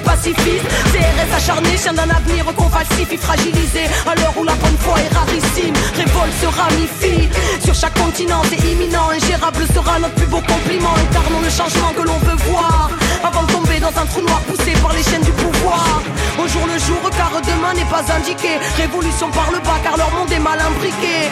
les 0.00 0.10
pacifistes. 0.10 0.68
CRS 0.92 1.36
acharné, 1.36 1.76
chien 1.76 1.92
d'un 1.92 2.08
avenir 2.10 2.44
qu'on 2.56 2.68
falsifie 2.68 3.16
Fragilisé. 3.16 3.84
À 4.06 4.14
l'heure 4.14 4.34
où 4.36 4.44
la 4.44 4.54
bonne 4.54 4.76
foi 4.78 4.96
est 5.00 5.14
rarissime 5.14 5.74
Révolte 5.96 6.34
se 6.40 6.46
ramifie. 6.46 7.28
Sur 7.64 7.74
chaque 7.74 7.94
continent 7.94 8.42
c'est 8.48 8.62
imminent 8.70 9.10
Ingérable 9.10 9.64
sera 9.74 9.98
notre 9.98 10.14
plus 10.14 10.26
beau 10.26 10.40
compliment. 10.40 10.94
Incarnons 11.04 11.42
le 11.42 11.50
changement 11.50 11.92
que 11.96 12.02
l'on 12.02 12.18
veut 12.18 12.38
voir. 12.50 12.90
Avant 13.22 13.42
de 13.42 13.52
tomber 13.52 13.80
dans 13.80 13.94
un 14.00 14.06
trou 14.06 14.22
noir 14.22 14.40
poussé 14.48 14.72
par 14.82 14.92
les 14.92 15.02
chaînes 15.02 15.22
du 15.22 15.32
pouvoir. 15.32 16.02
Au 16.38 16.48
jour 16.48 16.66
le 16.66 16.78
jour 16.78 17.02
car 17.16 17.32
demain 17.42 17.74
n'est 17.74 17.90
pas 17.90 18.04
indiqué. 18.14 18.58
Révolution 18.76 19.30
par 19.30 19.50
le 19.52 19.58
bas 19.58 19.78
car 19.82 19.96
leur 19.96 20.10
monde 20.12 20.32
est 20.32 20.38
mal 20.38 20.58
imbriqué. 20.60 21.28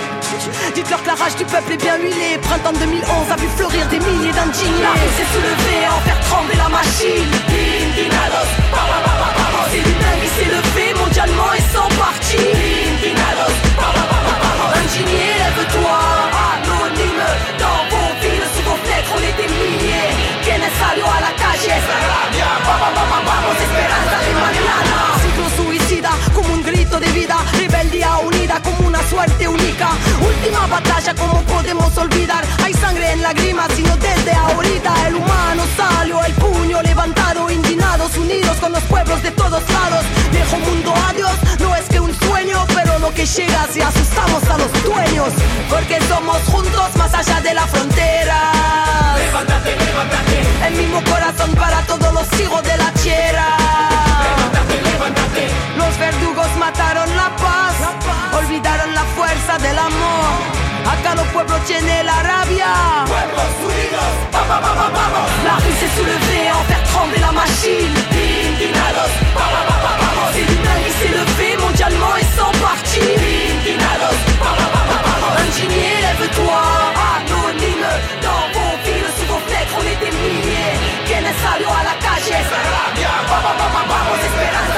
Dites-leur 0.75 1.03
que 1.03 1.09
la 1.09 1.15
rage 1.15 1.37
du 1.37 1.45
peuple 1.45 1.73
est 1.73 1.83
bien 1.83 1.97
huilée. 1.97 2.39
Printemps 2.43 2.79
2011 2.79 3.33
a 3.33 3.37
vu 3.37 3.49
fleurir 3.57 3.87
des 3.89 4.01
milliers 4.01 4.33
d'indignés 4.33 4.85
La 4.85 4.95
s'est 5.17 5.31
soulevée 5.33 5.85
en 5.89 6.01
faire 6.05 6.21
trembler 6.29 6.57
la 6.57 6.69
machine 6.69 7.78
Ba, 8.07 8.83
ba, 8.91 8.99
ba, 9.03 9.15
ba. 9.27 9.67
C'est 9.71 9.83
l'humain 9.83 10.15
qui 10.23 10.29
s'est 10.29 10.51
levé 10.55 10.95
mondialement 10.95 11.53
et 11.59 11.65
sans 11.75 11.89
parti 11.99 12.39
Indignados, 12.39 13.57
ba, 13.75 13.91
ba, 13.97 14.05
ba, 14.11 14.19
ba, 14.27 14.35
ba, 14.43 14.51
ba. 14.59 14.79
Indigné, 14.79 15.27
lève-toi 15.43 15.99
Anonyme 16.55 17.27
dans 17.59 17.81
vos 17.91 18.13
villes, 18.23 18.49
sous 18.55 18.63
vos 18.63 18.79
fenêtres 18.85 19.13
on 19.17 19.23
est 19.29 19.37
des 19.43 19.51
milliers 19.51 20.11
Quienes 20.45 20.75
salió 20.79 21.07
a 21.07 21.21
la 21.27 21.33
calle 21.43 21.75
Vamos, 22.69 22.91
vamos, 22.95 23.23
vamos, 23.27 23.57
esperanza 23.67 24.17
de 24.27 24.33
mañana 24.47 24.97
Ciclo 25.23 25.47
suicida 25.59 26.11
como 26.35 26.55
un 26.55 26.63
grito 26.63 27.01
de 27.01 27.09
vida 27.09 27.37
Rebeldía 27.59 28.17
unida 28.19 28.61
como 28.63 28.87
una 28.87 29.03
suerte 29.11 29.49
única 29.49 29.89
Última 30.23 30.67
batalla, 30.69 31.15
¿cómo 31.15 31.43
podemos 31.43 31.97
olvidar? 31.99 32.45
Hay 32.65 32.75
sangre 32.75 33.11
en 33.13 33.23
lágrimas, 33.23 33.69
sino 33.75 33.97
desde 33.97 34.33
ahorita 34.33 34.93
El 35.09 35.17
humano 35.17 35.65
salió, 35.77 36.23
el 36.25 36.33
puño 36.35 36.81
levantado 36.81 36.88
Unidos 38.17 38.57
con 38.59 38.73
los 38.73 38.83
pueblos 38.85 39.23
de 39.23 39.31
todos 39.31 39.63
lados. 39.71 40.05
Viejo 40.31 40.57
mundo, 40.59 40.95
adiós, 41.09 41.37
no 41.59 41.75
es 41.75 41.85
que 41.87 42.01
un 42.01 42.15
sueño 42.21 42.65
Pero 42.75 42.99
lo 42.99 43.13
que 43.13 43.27
llega 43.27 43.67
si 43.73 43.81
asustamos 43.81 44.43
a 44.49 44.59
los 44.59 44.73
dueños. 44.83 45.31
Porque 45.69 45.99
somos 46.09 46.39
juntos 46.45 46.97
más 46.97 47.13
allá 47.15 47.41
de 47.41 47.55
la 47.55 47.67
frontera 47.67 48.53
Levántate, 49.17 49.77
levántate. 49.77 50.67
El 50.67 50.75
mismo 50.75 51.03
corazón 51.05 51.53
para 51.55 51.83
todos 51.83 52.13
los 52.13 52.41
hijos 52.41 52.63
de 52.63 52.77
la 52.77 52.91
tierra. 52.93 53.47
Levántate, 54.23 54.83
levántate. 54.83 55.49
Los 55.77 55.99
verdugos 55.99 56.49
mataron 56.59 57.09
la 57.17 57.35
paz. 57.37 57.75
Olvidaron 58.39 58.95
la 58.95 59.05
fuerza 59.17 59.59
del 59.59 59.79
amor 59.79 60.58
Acá 60.93 61.15
los 61.15 61.27
pueblos 61.29 61.61
tienen 61.67 62.07
la 62.07 62.23
rabia 62.23 62.71
Pueblos 63.07 63.51
unidos, 63.63 64.11
vamos, 64.33 64.61
vamos, 64.67 64.91
vamos 64.93 65.27
La 65.45 65.57
rue 65.57 65.75
s'est 65.81 65.93
soulevée 65.97 66.49
en 66.51 66.63
faire 66.69 66.83
trembler 66.91 67.21
la 67.21 67.33
machine. 67.33 67.95
Indignados, 68.11 69.13
vamos, 69.37 69.65
vamos, 69.69 69.93
vamos 70.01 70.29
C'est 70.33 70.47
qui 70.49 70.93
s'est 70.99 71.15
levé 71.21 71.57
mondialement 71.59 72.17
et 72.17 72.27
sans 72.37 72.53
parti 72.65 73.01
Indignados, 73.01 74.19
vamos, 74.41 74.69
vamos, 74.75 75.01
vamos 75.05 75.29
lève-toi 76.05 76.61
Anonyme 77.17 77.91
dans 78.23 78.45
vos 78.55 78.75
villes, 78.85 79.13
sous 79.19 79.27
vos 79.31 79.41
fenêtres 79.47 79.75
on 79.79 79.85
est 79.93 80.01
des 80.05 80.13
milliers 80.17 80.75
Quienes 81.07 81.37
salió 81.45 81.69
a 81.69 81.85
la 81.85 81.97
calle 82.07 82.39
Vamos, 83.29 83.55
vamos, 83.61 83.85
vamos, 83.89 84.19
esperanza 84.25 84.69
Arabe 84.69 84.78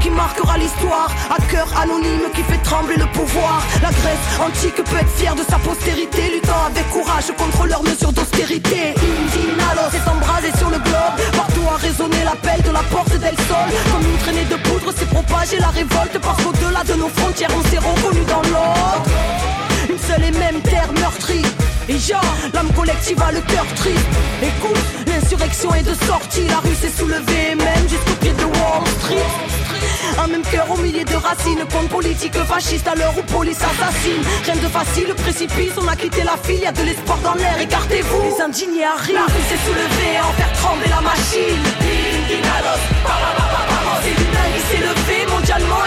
qui 0.00 0.10
marquera 0.10 0.56
l'histoire. 0.58 1.10
Cœur 1.50 1.68
anonyme 1.80 2.26
qui 2.34 2.42
fait 2.42 2.58
trembler 2.58 2.96
le 2.96 3.06
pouvoir. 3.06 3.62
La 3.82 3.90
Grèce 3.90 4.26
antique 4.40 4.76
peut 4.76 4.96
être 4.98 5.10
fière 5.10 5.34
de 5.34 5.42
sa 5.42 5.58
postérité. 5.58 6.30
Luttant 6.34 6.64
avec 6.66 6.88
courage 6.88 7.32
contre 7.36 7.66
leurs 7.66 7.82
mesures 7.82 8.12
d'austérité 8.12 8.94
Indignados 8.96 9.90
s'est 9.92 10.10
embrasé 10.10 10.48
sur 10.58 10.70
le 10.70 10.78
globe. 10.78 11.14
Partout 11.36 11.66
a 11.70 11.76
résonné 11.76 12.16
l'appel 12.24 12.62
de 12.62 12.70
la 12.70 12.82
porte 12.90 13.12
del 13.18 13.36
sol. 13.46 13.68
Comme 13.92 14.06
une 14.10 14.18
traînée 14.18 14.44
de 14.44 14.56
poudre 14.56 14.92
s'est 14.96 15.06
propagée 15.06 15.58
la 15.58 15.68
révolte. 15.68 16.18
Parce 16.22 16.42
qu'au-delà 16.42 16.82
de 16.84 16.94
nos 16.94 17.08
frontières 17.08 17.50
on 17.54 17.62
s'est 17.68 17.78
reconnus 17.78 18.26
dans 18.26 18.42
l'autre. 18.42 19.10
Une 19.90 19.98
seule 19.98 20.24
et 20.24 20.32
même 20.32 20.60
terre 20.62 20.90
meurtrie. 20.98 21.46
Et 21.88 21.98
genre, 21.98 22.34
l'âme 22.54 22.72
collective 22.72 23.20
a 23.20 23.30
le 23.32 23.40
cœur 23.42 23.66
triste. 23.76 24.08
Écoute, 24.42 24.84
l'insurrection 25.06 25.74
est 25.74 25.82
de 25.82 25.94
sortie. 26.06 26.48
La 26.48 26.58
rue 26.58 26.74
s'est 26.74 26.94
soulevée 26.96 27.54
même 27.54 27.86
jusqu'au 27.88 28.14
pied 28.20 28.32
de 28.32 28.44
Wall 28.44 28.86
Street 29.00 29.53
un 30.18 30.26
même 30.26 30.42
cœur 30.42 30.66
au 30.70 30.76
milieu 30.78 31.04
de 31.04 31.14
racines 31.14 31.64
Contre 31.70 31.88
politique 31.88 32.36
fasciste 32.44 32.86
à 32.88 32.94
l'heure 32.94 33.14
où 33.16 33.22
police 33.32 33.58
assassine. 33.58 34.22
Rien 34.44 34.56
de 34.56 34.68
facile, 34.68 35.08
le 35.08 35.14
précipice, 35.14 35.72
on 35.80 35.88
a 35.88 35.96
quitté 35.96 36.22
la 36.22 36.36
file 36.42 36.62
Y 36.62 36.72
de 36.72 36.82
l'espoir 36.82 37.18
dans 37.18 37.34
l'air, 37.34 37.60
écartez-vous. 37.60 38.22
Les 38.22 38.42
indignés 38.42 38.84
arrivent 38.84 39.14
La 39.14 39.22
rue 39.22 39.44
s'est 39.48 39.62
soulevée 39.66 40.20
en 40.20 40.32
faire 40.32 40.52
trembler 40.52 40.88
la 40.88 41.00
machine. 41.00 41.62
Qui 44.54 44.60
s'est 44.60 44.82
levé 44.82 45.26
mondialement 45.30 45.84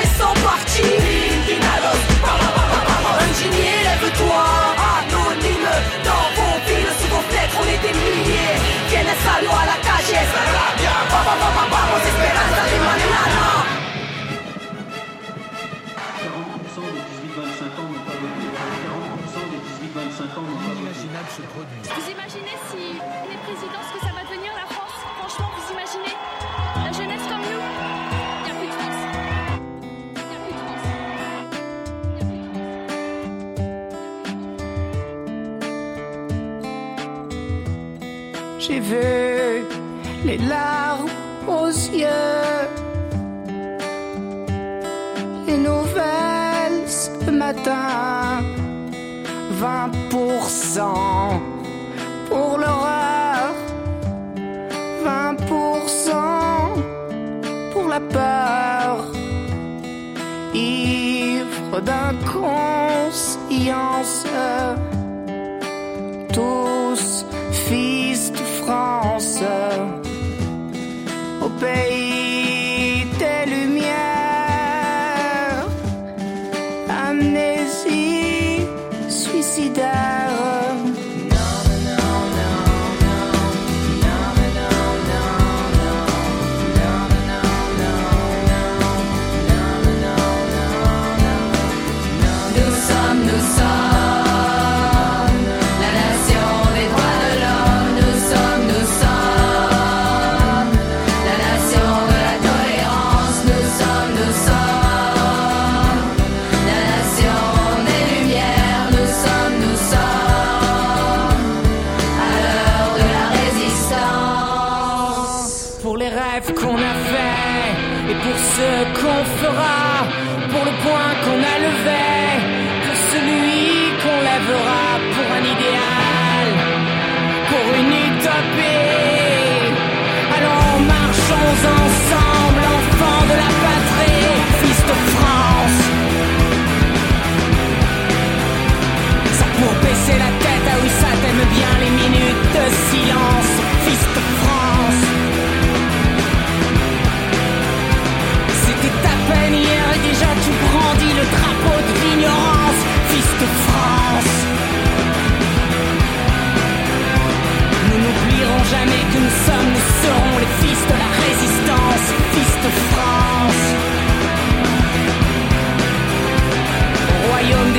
Vous 21.58 22.12
imaginez 22.12 22.58
si 22.70 22.78
les 22.78 23.38
présidents, 23.46 23.84
ce 23.88 23.94
que 23.98 24.02
ça 24.06 24.12
va 24.14 24.22
devenir 24.30 24.54
la 24.54 24.68
France? 24.72 24.98
Franchement, 25.18 25.50
vous 25.56 25.66
imaginez? 25.74 26.16
La 26.86 26.92
jeunesse 26.92 27.26
comme 27.28 27.42
nous? 27.42 27.64
Il 28.40 28.46
n'y 28.46 28.52
a 28.52 28.54
plus 28.60 28.68
de 28.68 28.74
France. 28.74 29.02
Il 30.16 30.22
n'y 30.30 30.36
a 30.36 30.40
plus 30.46 30.54
de 30.54 30.60
France. 30.60 30.86
J'ai 38.60 38.80
vu 38.80 39.08
les 40.26 40.38
larmes 40.38 41.10
aux 41.48 41.70
yeux, 41.70 42.68
les 45.48 45.58
nouvelles 45.58 46.88
ce 46.88 47.32
matin. 47.32 48.44
20% 49.60 50.82
pour 52.30 52.58
l'horreur, 52.60 53.56
20% 55.04 56.12
pour 57.74 57.88
la 57.88 58.00
peur, 58.00 59.06
ivre 60.54 61.82
d'inconscience, 61.82 63.38
tous 66.34 67.26
fils 67.52 68.32
de 68.32 68.38
France, 68.38 69.42
au 71.42 71.50
pays 71.50 72.17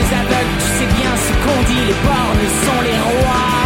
tu 0.09 0.15
sais 0.15 0.87
bien 1.01 1.15
ce 1.17 1.33
qu'on 1.45 1.61
dit, 1.71 1.85
les 1.87 1.99
bornes 2.07 2.49
sont 2.65 2.81
les 2.83 3.01
rois. 3.09 3.59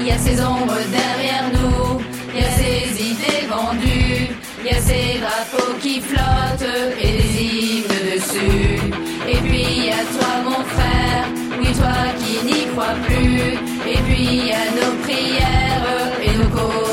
Il 0.00 0.06
y 0.06 0.10
a 0.10 0.18
ces 0.18 0.40
ombres 0.42 0.80
derrière 0.90 1.46
nous, 1.52 2.00
il 2.34 2.40
y 2.40 2.44
a 2.44 2.50
ces 2.50 3.02
idées 3.02 3.46
vendues, 3.48 4.28
il 4.60 4.66
y 4.66 4.74
a 4.74 4.80
ces 4.80 5.20
drapeaux 5.20 5.74
qui 5.80 6.00
flottent 6.00 6.74
et 7.00 7.12
des 7.18 7.44
hymnes 7.44 8.00
dessus. 8.12 8.80
Et 9.28 9.36
puis 9.36 9.62
il 9.76 9.84
y 9.86 9.90
a 9.90 10.02
toi 10.16 10.32
mon 10.44 10.64
frère, 10.74 11.24
oui 11.60 11.68
toi 11.74 11.98
qui 12.18 12.44
n'y 12.46 12.66
crois 12.72 12.96
plus. 13.06 13.58
Et 13.90 13.98
puis 14.06 14.24
il 14.32 14.46
y 14.46 14.52
a 14.52 14.66
nos 14.78 14.94
prières 15.02 16.12
et 16.22 16.36
nos 16.38 16.48
causes 16.48 16.87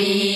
la 0.00 0.29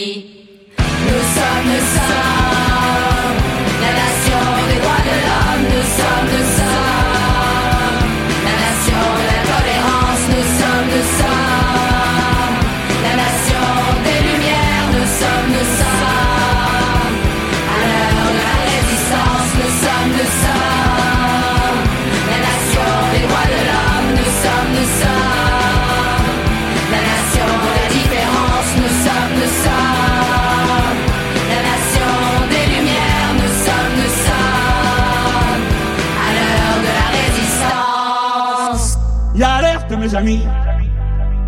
amis. 40.15 40.47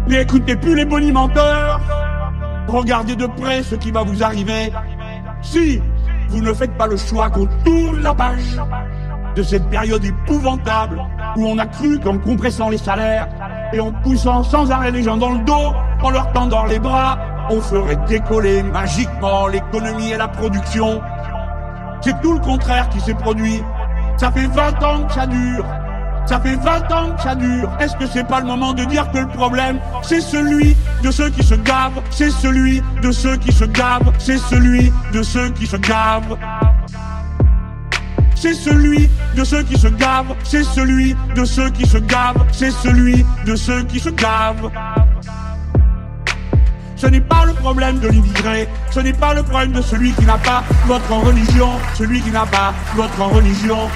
N'écoutez 0.08 0.56
plus 0.56 0.74
les 0.74 0.84
bonimenteurs. 0.84 1.80
Regardez 2.68 3.16
de 3.16 3.26
près 3.26 3.62
ce 3.62 3.74
qui 3.74 3.90
va 3.90 4.02
vous 4.02 4.22
arriver. 4.22 4.72
Si 5.42 5.80
vous 6.28 6.40
ne 6.40 6.52
faites 6.52 6.76
pas 6.76 6.86
le 6.86 6.96
choix 6.96 7.30
qu'on 7.30 7.46
tourne 7.64 8.02
la 8.02 8.14
page 8.14 8.60
de 9.36 9.42
cette 9.42 9.68
période 9.68 10.04
épouvantable 10.04 11.00
où 11.36 11.46
on 11.46 11.58
a 11.58 11.66
cru 11.66 12.00
qu'en 12.00 12.18
compressant 12.18 12.70
les 12.70 12.78
salaires 12.78 13.28
et 13.72 13.80
en 13.80 13.92
poussant 13.92 14.42
sans 14.42 14.70
arrêt 14.70 14.90
les 14.90 15.02
gens 15.02 15.16
dans 15.16 15.32
le 15.32 15.40
dos, 15.40 15.74
en 16.02 16.10
leur 16.10 16.32
tendant 16.32 16.64
les 16.64 16.78
bras, 16.78 17.18
on 17.50 17.60
ferait 17.60 17.98
décoller 18.08 18.62
magiquement 18.62 19.46
l'économie 19.46 20.12
et 20.12 20.16
la 20.16 20.28
production. 20.28 21.00
C'est 22.00 22.20
tout 22.20 22.32
le 22.34 22.40
contraire 22.40 22.88
qui 22.88 23.00
s'est 23.00 23.14
produit. 23.14 23.62
Ça 24.16 24.30
fait 24.30 24.46
20 24.46 24.82
ans 24.82 25.04
que 25.04 25.12
ça 25.12 25.26
dure. 25.26 25.64
Ça 26.26 26.40
fait 26.40 26.56
20 26.56 26.92
ans 26.92 27.12
que 27.16 27.22
ça 27.22 27.36
dure. 27.36 27.70
Est-ce 27.78 27.96
que 27.96 28.06
c'est 28.06 28.26
pas 28.26 28.40
le 28.40 28.46
moment 28.46 28.72
de 28.72 28.84
dire 28.84 29.08
que 29.12 29.18
le 29.18 29.28
problème, 29.28 29.78
c'est 30.02 30.20
celui 30.20 30.76
de 31.02 31.10
ceux 31.12 31.30
qui 31.30 31.44
se 31.44 31.54
gavent, 31.54 32.02
c'est 32.10 32.30
celui 32.30 32.82
de 33.00 33.12
ceux 33.12 33.36
qui 33.36 33.52
se 33.52 33.64
gavent, 33.64 34.12
c'est 34.18 34.38
celui 34.38 34.92
de 35.12 35.22
ceux 35.22 35.50
qui 35.50 35.66
se 35.66 35.76
gavent. 35.76 36.36
C'est 38.34 38.54
celui 38.54 39.08
de 39.36 39.44
ceux 39.44 39.62
qui 39.62 39.78
se 39.78 39.86
gavent, 39.86 40.34
c'est 40.42 40.64
celui 40.64 41.16
de 41.36 41.44
ceux 41.44 41.70
qui 41.70 41.86
se 41.86 41.98
gavent, 41.98 42.44
c'est 42.52 42.72
celui 42.72 43.24
de 43.46 43.54
ceux 43.54 43.84
qui 43.84 44.00
se 44.00 44.10
gavent. 44.10 44.70
Ce 46.96 47.06
n'est 47.06 47.20
pas 47.20 47.44
le 47.44 47.52
problème 47.52 47.98
de 48.00 48.08
l'immigré, 48.08 48.68
ce 48.90 49.00
n'est 49.00 49.12
pas 49.12 49.32
le 49.34 49.42
problème 49.42 49.72
de 49.72 49.82
celui 49.82 50.12
qui 50.12 50.24
n'a 50.24 50.38
pas 50.38 50.64
votre 50.86 51.12
religion, 51.12 51.70
celui 51.94 52.20
qui 52.20 52.30
n'a 52.30 52.46
pas 52.46 52.74
votre 52.94 53.22
religion. 53.22 53.88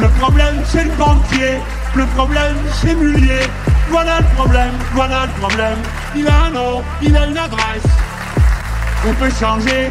Le 0.00 0.08
problème, 0.20 0.54
c'est 0.64 0.84
le 0.84 0.92
banquier. 0.92 1.58
Le 1.94 2.06
problème, 2.06 2.56
c'est 2.72 2.94
Mullier. 2.94 3.40
Voilà 3.90 4.20
le 4.20 4.26
problème, 4.36 4.72
voilà 4.94 5.26
le 5.26 5.40
problème. 5.40 5.78
Il 6.14 6.28
a 6.28 6.44
un 6.44 6.50
nom, 6.50 6.82
il 7.02 7.16
a 7.16 7.26
une 7.26 7.36
adresse. 7.36 7.82
On 9.08 9.12
peut 9.14 9.30
changer 9.30 9.90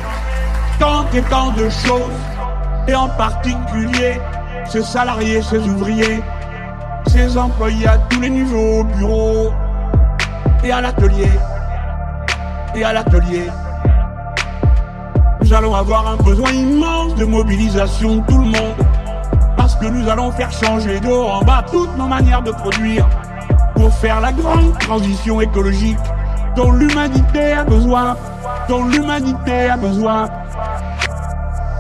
tant 0.79 1.05
et 1.13 1.21
tant 1.23 1.51
de 1.51 1.69
choses. 1.69 2.19
Et 2.87 2.95
en 2.95 3.09
particulier, 3.09 4.21
ses 4.69 4.83
salariés, 4.83 5.41
ses 5.41 5.59
ouvriers, 5.59 6.21
ses 7.07 7.37
employés 7.37 7.87
à 7.87 7.97
tous 8.09 8.21
les 8.21 8.29
niveaux, 8.29 8.79
au 8.79 8.83
bureau 8.85 9.53
et 10.63 10.71
à 10.71 10.79
l'atelier. 10.79 11.31
Et 12.75 12.83
à 12.83 12.93
l'atelier. 12.93 13.47
Nous 15.41 15.53
allons 15.53 15.75
avoir 15.75 16.07
un 16.07 16.17
besoin 16.17 16.51
immense 16.51 17.15
de 17.15 17.25
mobilisation 17.25 18.21
tout 18.21 18.37
le 18.37 18.45
monde 18.45 18.87
que 19.79 19.85
nous 19.85 20.09
allons 20.09 20.31
faire 20.31 20.51
changer 20.51 20.99
de 20.99 21.07
haut 21.07 21.27
en 21.27 21.41
bas 21.41 21.63
toutes 21.71 21.95
nos 21.97 22.07
manières 22.07 22.41
de 22.41 22.51
produire 22.51 23.07
pour 23.75 23.93
faire 23.93 24.19
la 24.21 24.31
grande 24.31 24.77
transition 24.79 25.39
écologique 25.41 25.99
dont 26.55 26.71
l'humanité 26.71 27.53
a 27.53 27.63
besoin, 27.63 28.15
dont 28.67 28.85
l'humanité 28.85 29.69
a 29.69 29.77
besoin. 29.77 30.27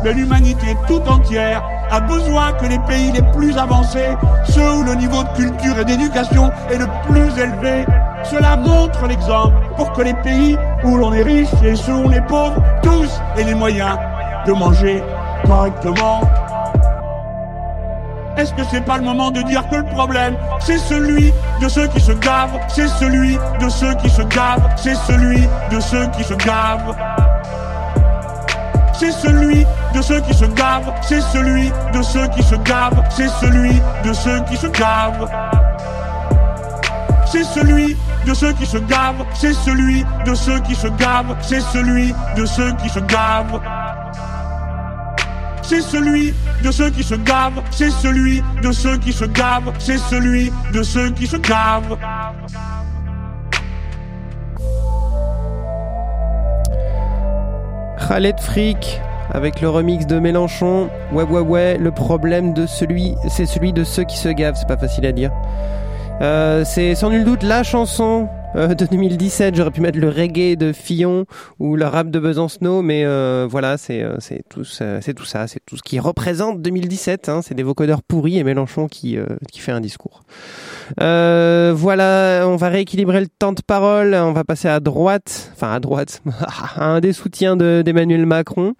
Mais 0.03 0.13
l'humanité 0.13 0.77
tout 0.87 1.01
entière 1.07 1.63
a 1.89 1.99
besoin 2.01 2.51
que 2.53 2.67
les 2.67 2.79
pays 2.79 3.11
les 3.11 3.23
plus 3.35 3.57
avancés, 3.57 4.15
ceux 4.47 4.73
où 4.73 4.83
le 4.83 4.93
niveau 4.95 5.23
de 5.23 5.29
culture 5.29 5.79
et 5.79 5.85
d'éducation 5.85 6.51
est 6.69 6.77
le 6.77 6.87
plus 7.07 7.41
élevé, 7.41 7.85
cela 8.23 8.57
montre 8.57 9.07
l'exemple 9.07 9.55
pour 9.75 9.91
que 9.93 10.01
les 10.01 10.13
pays 10.15 10.57
où 10.83 10.97
l'on 10.97 11.13
est 11.13 11.23
riche 11.23 11.49
et 11.63 11.75
ceux 11.75 11.93
où 11.93 12.05
on 12.05 12.11
est 12.11 12.27
pauvre, 12.27 12.61
tous 12.83 13.09
aient 13.37 13.43
les 13.43 13.55
moyens 13.55 13.97
de 14.45 14.51
manger 14.51 15.01
correctement. 15.45 16.21
Est-ce 18.37 18.53
que 18.53 18.61
c'est 18.69 18.85
pas 18.85 18.97
le 18.97 19.03
moment 19.03 19.31
de 19.31 19.41
dire 19.41 19.67
que 19.67 19.77
le 19.77 19.85
problème, 19.85 20.37
c'est 20.59 20.77
celui 20.77 21.33
de 21.59 21.67
ceux 21.67 21.87
qui 21.87 21.99
se 21.99 22.11
gavent, 22.11 22.59
c'est 22.67 22.87
celui 22.87 23.35
de 23.59 23.67
ceux 23.67 23.95
qui 23.95 24.09
se 24.11 24.21
gavent, 24.21 24.69
c'est 24.77 24.93
celui 24.93 25.41
de 25.71 25.79
ceux 25.79 26.05
qui 26.15 26.23
se 26.23 26.35
gavent. 26.35 26.95
C'est 28.93 29.11
celui 29.11 29.65
de 29.95 30.01
ceux 30.03 30.21
qui 30.21 30.33
se 30.35 30.45
gavent, 30.45 30.93
c'est 31.01 31.21
celui 31.21 31.71
de 31.93 32.01
ceux 32.03 32.27
qui 32.27 32.43
se 32.43 32.55
gavent, 32.57 33.03
c'est 33.09 33.29
celui 33.41 33.81
de 34.03 34.13
ceux 34.13 34.39
qui 34.41 34.57
se 34.57 34.67
gavent. 34.67 35.27
C'est 37.31 37.43
celui 37.43 37.97
de 38.25 38.33
ceux 38.35 38.53
qui 38.53 38.65
se 38.67 38.77
gavent, 38.77 39.25
c'est 39.33 39.53
celui 39.53 40.05
de 40.25 40.35
ceux 40.35 40.59
qui 40.59 40.75
se 40.75 40.87
gavent, 40.87 41.35
c'est 41.41 41.61
celui 41.61 42.13
de 42.35 42.45
ceux 42.45 42.71
qui 42.73 42.89
se 42.89 42.99
gavent. 42.99 43.61
De 46.63 46.71
ceux 46.71 46.89
qui 46.89 47.03
se 47.03 47.15
gavent, 47.15 47.61
c'est 47.71 47.91
celui 47.91 48.43
de 48.61 48.71
ceux 48.71 48.97
qui 48.97 49.13
se 49.13 49.25
gavent, 49.25 49.73
c'est 49.79 49.97
celui 49.97 50.51
de 50.73 50.83
ceux 50.83 51.11
qui 51.11 51.27
se 51.27 51.37
gavent. 51.37 51.97
Khaled 58.07 58.39
Frick 58.39 59.01
avec 59.31 59.61
le 59.61 59.69
remix 59.69 60.07
de 60.07 60.19
Mélenchon. 60.19 60.89
Ouais, 61.11 61.23
ouais, 61.23 61.41
ouais, 61.41 61.77
le 61.77 61.91
problème 61.91 62.53
de 62.53 62.65
celui, 62.65 63.15
c'est 63.29 63.45
celui 63.45 63.73
de 63.73 63.83
ceux 63.83 64.03
qui 64.03 64.17
se 64.17 64.29
gavent, 64.29 64.55
c'est 64.55 64.67
pas 64.67 64.77
facile 64.77 65.05
à 65.05 65.11
dire. 65.11 65.31
Euh, 66.21 66.63
c'est 66.65 66.95
sans 66.95 67.09
nul 67.09 67.23
doute 67.23 67.43
la 67.43 67.63
chanson 67.63 68.27
Euh, 68.55 68.73
de 68.73 68.85
2017, 68.85 69.55
j'aurais 69.55 69.71
pu 69.71 69.81
mettre 69.81 69.99
le 69.99 70.09
reggae 70.09 70.55
de 70.55 70.71
Fillon 70.71 71.25
ou 71.59 71.75
le 71.75 71.85
rap 71.85 72.09
de 72.09 72.17
Besancenot, 72.17 72.81
mais 72.81 73.03
euh, 73.05 73.45
voilà, 73.47 73.77
c'est 73.77 74.01
euh, 74.01 74.17
tout, 74.49 74.63
c'est 74.63 75.13
tout 75.13 75.25
ça, 75.25 75.47
c'est 75.47 75.59
tout 75.65 75.77
ce 75.77 75.83
qui 75.83 75.99
représente 75.99 76.61
2017. 76.61 77.29
Hein, 77.29 77.41
c'est 77.43 77.53
des 77.53 77.61
vocodeurs 77.63 78.01
pourris 78.01 78.39
et 78.39 78.43
Mélenchon 78.43 78.87
qui, 78.87 79.17
euh, 79.17 79.25
qui 79.51 79.59
fait 79.59 79.73
un 79.73 79.81
discours. 79.81 80.23
Euh, 81.01 81.73
voilà, 81.75 82.45
on 82.47 82.55
va 82.55 82.69
rééquilibrer 82.69 83.19
le 83.19 83.27
temps 83.27 83.51
de 83.53 83.61
parole. 83.61 84.15
On 84.15 84.31
va 84.33 84.43
passer 84.43 84.69
à 84.69 84.79
droite, 84.79 85.51
enfin 85.53 85.73
à 85.73 85.79
droite, 85.79 86.23
à 86.77 86.83
un 86.85 86.99
des 86.99 87.13
soutiens 87.13 87.57
de- 87.57 87.83
d'Emmanuel 87.85 88.25
Macron. 88.25 88.73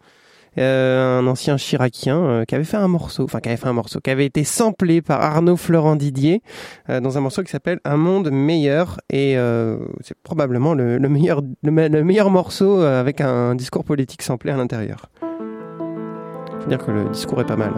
Euh, 0.60 1.20
un 1.20 1.28
ancien 1.28 1.56
Chiracien 1.58 2.18
euh, 2.18 2.46
qui 2.46 2.56
avait 2.56 2.64
fait 2.64 2.78
un 2.78 2.88
morceau, 2.88 3.24
enfin 3.26 3.40
qui 3.40 3.50
avait 3.50 3.58
fait 3.58 3.68
un 3.68 3.74
morceau, 3.74 4.00
qui 4.00 4.10
avait 4.10 4.26
été 4.26 4.44
samplé 4.44 5.04
par 5.04 5.22
Arnaud 5.22 5.56
Florent 5.56 5.96
Didier 5.96 6.42
euh, 6.90 7.00
dans 7.00 7.18
un 7.18 7.22
morceau 7.22 7.44
qui 7.44 7.52
s'appelle 7.52 7.80
Un 7.86 7.98
monde 7.98 8.32
meilleur 8.32 8.98
et 9.12 9.38
euh, 9.38 9.78
c'est 10.02 10.18
probablement 10.24 10.74
le, 10.74 10.98
le 10.98 11.10
meilleur 11.10 11.42
le, 11.62 11.72
me- 11.72 11.88
le 11.90 12.04
meilleur 12.04 12.32
morceau 12.32 12.82
euh, 12.82 13.00
avec 13.00 13.22
un 13.22 13.54
discours 13.56 13.84
politique 13.84 14.24
samplé 14.24 14.52
à 14.52 14.58
l'intérieur. 14.58 15.12
Faut 16.62 16.68
dire 16.70 16.80
que 16.84 16.92
le 16.92 17.10
discours 17.10 17.40
est 17.42 17.46
pas 17.46 17.56
mal. 17.56 17.74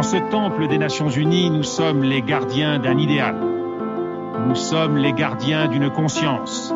Dans 0.00 0.06
ce 0.08 0.30
temple 0.30 0.66
des 0.66 0.78
Nations 0.78 1.10
Unies, 1.10 1.50
nous 1.50 1.62
sommes 1.62 2.02
les 2.02 2.22
gardiens 2.22 2.78
d'un 2.78 2.96
idéal. 2.96 3.36
Nous 4.48 4.54
sommes 4.54 4.96
les 4.96 5.12
gardiens 5.12 5.68
d'une 5.68 5.90
conscience. 5.90 6.74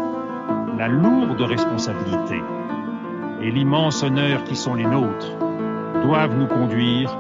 La 0.77 0.89
lourde 0.89 1.41
responsabilité 1.41 2.43
et 3.41 3.51
l'immense 3.51 4.03
honneur 4.03 4.45
qui 4.45 4.57
sont 4.57 4.75
les 4.75 4.85
nôtres 4.85 5.39
doivent 6.03 6.37
nous 6.37 6.47
conduire 6.47 7.17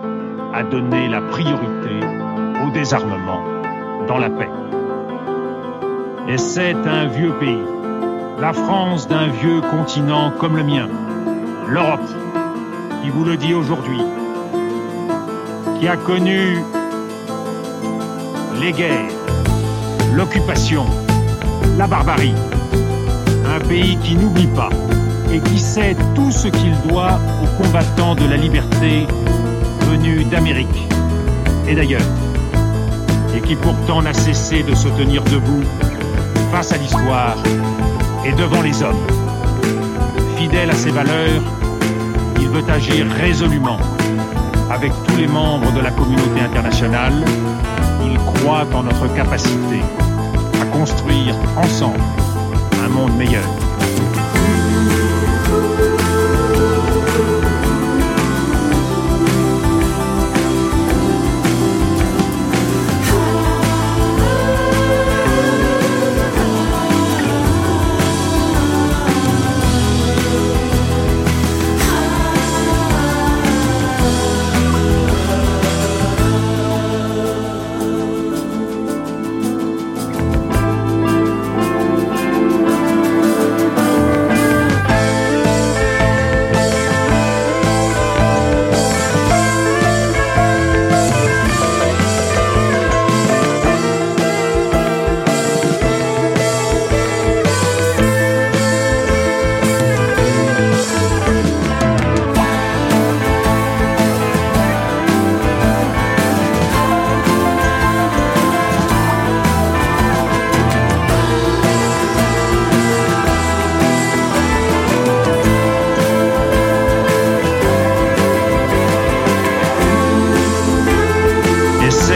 à 0.52 0.62
donner 0.62 1.08
la 1.08 1.22
priorité 1.22 2.00
au 2.66 2.70
désarmement 2.70 3.42
dans 4.06 4.18
la 4.18 4.28
paix. 4.28 4.50
Et 6.28 6.36
c'est 6.36 6.76
un 6.86 7.06
vieux 7.06 7.32
pays, 7.40 7.64
la 8.40 8.52
France 8.52 9.08
d'un 9.08 9.28
vieux 9.28 9.62
continent 9.62 10.32
comme 10.38 10.58
le 10.58 10.64
mien, 10.64 10.86
l'Europe, 11.66 12.10
qui 13.02 13.08
vous 13.08 13.24
le 13.24 13.38
dit 13.38 13.54
aujourd'hui, 13.54 14.02
qui 15.78 15.88
a 15.88 15.96
connu 15.96 16.58
les 18.60 18.72
guerres, 18.72 19.10
l'occupation, 20.14 20.86
la 21.76 21.86
barbarie. 21.86 22.34
Un 23.46 23.60
pays 23.60 23.96
qui 23.98 24.16
n'oublie 24.16 24.46
pas 24.48 24.70
et 25.32 25.40
qui 25.40 25.58
sait 25.58 25.96
tout 26.14 26.30
ce 26.30 26.48
qu'il 26.48 26.74
doit 26.88 27.18
aux 27.42 27.62
combattants 27.62 28.14
de 28.14 28.24
la 28.26 28.36
liberté 28.36 29.06
venus 29.90 30.26
d'Amérique 30.28 30.88
et 31.68 31.74
d'ailleurs. 31.74 32.08
Et 33.36 33.40
qui 33.40 33.56
pourtant 33.56 34.02
n'a 34.02 34.12
cessé 34.12 34.62
de 34.62 34.74
se 34.74 34.88
tenir 34.88 35.22
debout 35.24 35.62
face 36.52 36.72
à 36.72 36.76
l'histoire 36.76 37.36
et 38.24 38.32
devant 38.32 38.62
les 38.62 38.82
hommes. 38.82 39.06
Fidèle 40.36 40.70
à 40.70 40.74
ses 40.74 40.90
valeurs, 40.90 41.42
il 42.40 42.48
veut 42.48 42.64
agir 42.70 43.06
résolument 43.20 43.78
avec 44.74 44.92
tous 45.06 45.16
les 45.16 45.28
membres 45.28 45.72
de 45.72 45.80
la 45.80 45.92
communauté 45.92 46.40
internationale, 46.40 47.24
il 48.04 48.18
croit 48.18 48.66
en 48.74 48.82
notre 48.82 49.06
capacité 49.14 49.80
à 50.60 50.66
construire 50.76 51.36
ensemble 51.56 52.00
un 52.84 52.88
monde 52.88 53.16
meilleur. 53.16 53.63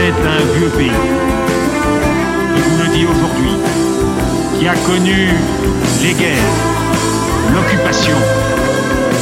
C'est 0.09 0.27
un 0.27 0.57
vieux 0.57 0.69
pays 0.69 0.89
qui 2.55 2.61
vous 2.63 2.77
le 2.81 2.89
dit 2.97 3.05
aujourd'hui, 3.05 3.53
qui 4.57 4.67
a 4.67 4.73
connu 4.73 5.29
les 6.01 6.13
guerres, 6.15 6.51
l'occupation, 7.53 8.15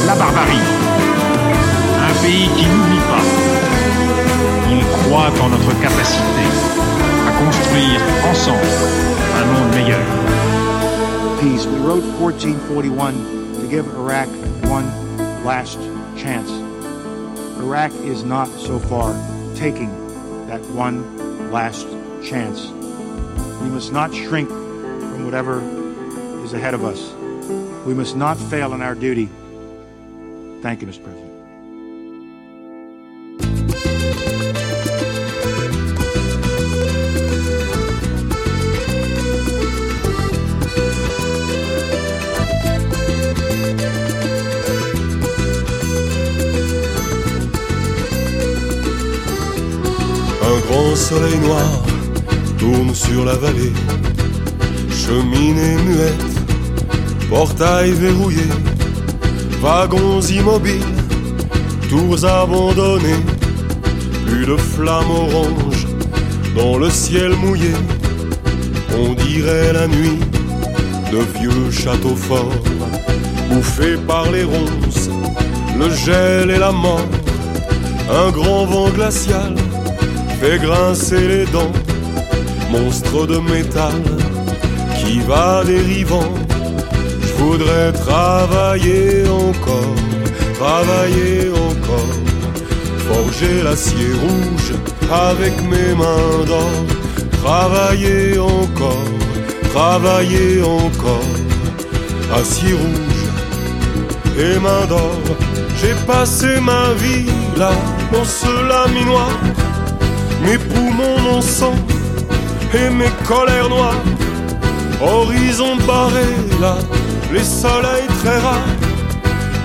la 0.06 0.14
barbarie. 0.14 0.64
Un 2.08 2.24
pays 2.24 2.48
qui 2.56 2.64
n'oublie 2.64 3.04
pas. 3.06 3.22
Il 4.70 4.82
croit 5.02 5.30
en 5.44 5.50
notre 5.50 5.78
capacité 5.78 6.46
à 7.28 7.32
construire 7.32 8.00
ensemble 8.30 8.66
un 9.36 9.44
monde 9.44 9.74
meilleur. 9.74 10.00
peace. 11.42 11.66
We 11.66 11.80
wrote 11.80 12.04
1441 12.18 13.60
to 13.60 13.68
give 13.68 13.86
Iraq 13.88 14.28
one 14.64 14.86
last 15.44 15.78
chance. 16.16 16.50
Iraq 17.58 17.92
is 18.04 18.24
not 18.24 18.48
so 18.48 18.78
far 18.78 19.14
taking 19.54 20.07
that 20.48 20.60
one 20.70 21.50
last 21.52 21.86
chance. 22.24 22.66
We 23.62 23.68
must 23.68 23.92
not 23.92 24.14
shrink 24.14 24.48
from 24.48 25.24
whatever 25.26 25.60
is 26.42 26.54
ahead 26.54 26.74
of 26.74 26.84
us. 26.84 27.12
We 27.84 27.94
must 27.94 28.16
not 28.16 28.38
fail 28.38 28.72
in 28.72 28.82
our 28.82 28.94
duty. 28.94 29.28
Thank 30.62 30.80
you, 30.80 30.88
Mr. 30.88 31.04
President. 31.04 31.27
Soleil 51.08 51.38
noir 51.38 51.70
tourne 52.58 52.94
sur 52.94 53.24
la 53.24 53.34
vallée. 53.34 53.72
Cheminée 54.90 55.76
muette, 55.86 56.34
portail 57.30 57.92
verrouillé, 57.92 58.48
wagons 59.62 60.20
immobiles, 60.20 60.96
tours 61.88 62.22
abandonnées, 62.26 63.24
plus 64.26 64.44
de 64.44 64.56
flammes 64.58 65.10
oranges 65.10 65.86
dans 66.54 66.76
le 66.76 66.90
ciel 66.90 67.32
mouillé. 67.36 67.72
On 68.98 69.14
dirait 69.14 69.72
la 69.72 69.86
nuit 69.86 70.18
de 71.10 71.20
vieux 71.38 71.70
châteaux 71.70 72.16
forts, 72.16 72.62
bouffés 73.50 73.96
par 74.06 74.30
les 74.30 74.44
ronces, 74.44 75.08
le 75.78 75.88
gel 75.88 76.50
et 76.50 76.58
la 76.58 76.72
mort. 76.72 77.08
Un 78.10 78.30
grand 78.30 78.66
vent 78.66 78.90
glacial 78.90 79.54
fait 80.40 80.58
grincer 80.58 81.26
les 81.26 81.46
dents, 81.46 81.72
monstre 82.70 83.26
de 83.26 83.38
métal 83.38 84.00
qui 84.98 85.20
va 85.20 85.64
dérivant. 85.64 86.32
Je 87.20 87.32
voudrais 87.42 87.92
travailler 87.92 89.24
encore, 89.28 89.96
travailler 90.54 91.50
encore, 91.70 92.14
forger 93.08 93.62
l'acier 93.64 94.10
rouge 94.24 94.72
avec 95.10 95.54
mes 95.72 95.94
mains 95.94 96.44
d'or, 96.46 96.76
travailler 97.42 98.38
encore, 98.38 99.08
travailler 99.72 100.62
encore. 100.62 101.34
Acier 102.40 102.74
rouge 102.74 103.24
et 104.38 104.58
main 104.58 104.84
d'or, 104.86 105.18
j'ai 105.80 105.94
passé 106.06 106.60
ma 106.60 106.92
vie 107.02 107.24
là 107.56 107.72
dans 108.12 108.24
ce 108.24 108.52
laminoir. 108.68 109.30
Mes 110.42 110.58
poumons, 110.58 111.18
mon 111.20 111.40
sang 111.40 111.74
et 112.74 112.90
mes 112.90 113.10
colères 113.26 113.68
noires. 113.68 114.02
Horizon 115.00 115.76
barré 115.86 116.26
là, 116.60 116.76
les 117.32 117.44
soleils 117.44 118.06
très 118.20 118.38
rares. 118.38 118.76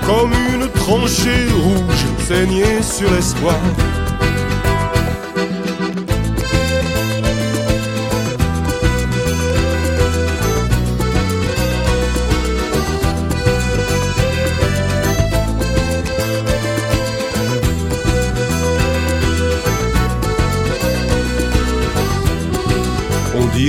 Comme 0.05 0.31
une 0.53 0.67
tranchée 0.69 1.47
rouge 1.63 2.05
saignée 2.27 2.81
sur 2.81 3.09
l'espoir. 3.11 3.55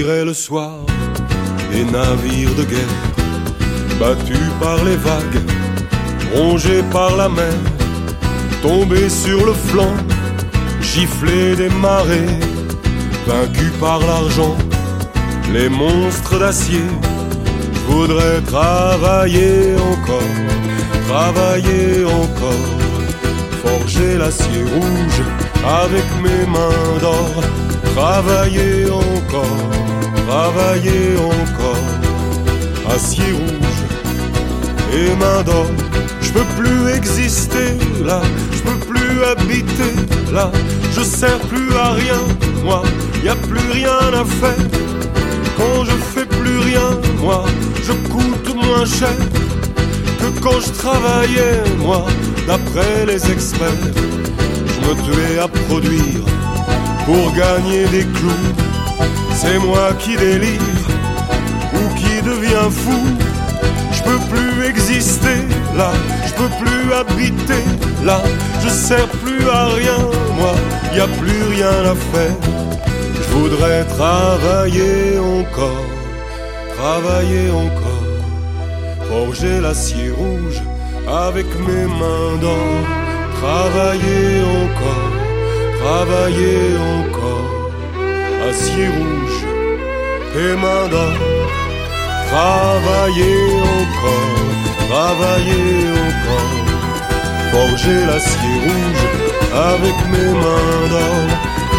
Le 0.06 0.34
soir 0.34 0.80
des 1.72 1.82
navires 1.82 2.54
de 2.56 2.64
guerre, 2.64 2.96
battus 3.98 4.50
par 4.60 4.84
les 4.84 4.96
vagues, 4.96 5.40
rongés 6.34 6.82
par 6.92 7.16
la 7.16 7.30
mer, 7.30 7.54
tombés 8.60 9.08
sur 9.08 9.46
le 9.46 9.54
flanc, 9.54 9.94
giflés 10.82 11.56
des 11.56 11.70
marées, 11.70 12.38
vaincus 13.26 13.72
par 13.80 14.00
l'argent, 14.00 14.54
les 15.54 15.70
monstres 15.70 16.38
d'acier. 16.38 16.84
Je 17.72 17.80
voudrais 17.90 18.42
travailler 18.42 19.74
encore, 19.76 20.34
travailler 21.08 22.04
encore, 22.04 22.68
forger 23.64 24.18
l'acier 24.18 24.64
rouge 24.74 25.22
avec 25.82 26.04
mes 26.22 26.44
mains 26.52 26.98
d'or, 27.00 27.42
travailler 27.94 28.90
encore, 28.90 29.83
travailler 30.26 31.16
encore, 31.16 31.86
acier 32.94 33.32
rouge 33.32 33.80
et 34.92 35.14
main 35.16 35.42
d'or. 35.42 35.66
Je 36.20 36.32
peux 36.32 36.48
plus 36.58 36.92
exister 36.94 37.78
là, 38.04 38.20
je 38.52 38.62
peux 38.62 38.78
plus 38.92 39.24
habiter 39.24 39.94
là, 40.32 40.50
je 40.96 41.02
sers 41.02 41.38
plus 41.40 41.74
à 41.76 41.92
rien, 41.92 42.22
moi, 42.64 42.82
y 43.24 43.28
a 43.28 43.36
plus 43.36 43.70
rien 43.72 43.98
à 44.22 44.24
faire. 44.24 44.66
Quand 45.56 45.84
je 45.84 45.96
fais 46.12 46.26
plus 46.26 46.58
rien, 46.58 46.90
moi, 47.20 47.44
je 47.86 47.92
coûte 48.12 48.54
moins 48.54 48.84
cher 48.84 49.16
que 50.18 50.40
quand 50.40 50.60
je 50.60 50.70
travaillais, 50.72 51.62
moi, 51.78 52.06
d'après 52.46 53.06
les 53.06 53.30
experts. 53.30 53.92
Je 54.74 54.88
me 54.88 54.94
tuais 55.04 55.38
à 55.38 55.48
produire 55.48 56.24
pour 57.06 57.32
gagner 57.32 57.86
des 57.86 58.04
clous. 58.16 58.73
C'est 59.44 59.58
moi 59.58 59.92
qui 59.98 60.16
délire 60.16 60.88
ou 61.74 61.94
qui 61.94 62.22
devient 62.22 62.70
fou. 62.70 63.04
Je 63.92 64.02
peux 64.02 64.18
plus 64.34 64.66
exister 64.66 65.38
là, 65.76 65.90
je 66.26 66.32
peux 66.32 66.52
plus 66.62 66.92
habiter 66.92 67.64
là, 68.04 68.22
je 68.62 68.68
sers 68.68 69.08
plus 69.22 69.48
à 69.48 69.66
rien, 69.66 69.98
moi, 70.38 70.54
y 70.96 71.00
a 71.00 71.06
plus 71.06 71.42
rien 71.56 71.76
à 71.92 71.94
faire. 72.12 72.36
Je 73.14 73.34
voudrais 73.36 73.84
travailler 73.84 75.18
encore, 75.18 75.86
travailler 76.76 77.50
encore, 77.50 79.08
forger 79.08 79.60
l'acier 79.60 80.10
rouge 80.10 80.60
avec 81.06 81.46
mes 81.66 81.86
mains 82.00 82.36
d'or, 82.40 82.80
travailler 83.40 84.42
encore, 84.64 85.12
travailler 85.82 86.76
encore, 86.98 87.70
acier 88.50 88.88
rouge 88.88 89.23
et 90.36 90.56
mains 90.56 90.88
d'or. 90.88 91.14
Travailler 92.30 93.38
encore, 93.80 94.38
travailler 94.88 95.90
encore, 96.08 96.56
forger 97.52 98.00
l'acier 98.06 98.56
rouge 98.64 99.04
avec 99.70 99.96
mes 100.12 100.32
mains 100.42 100.84
d'or. 100.92 101.24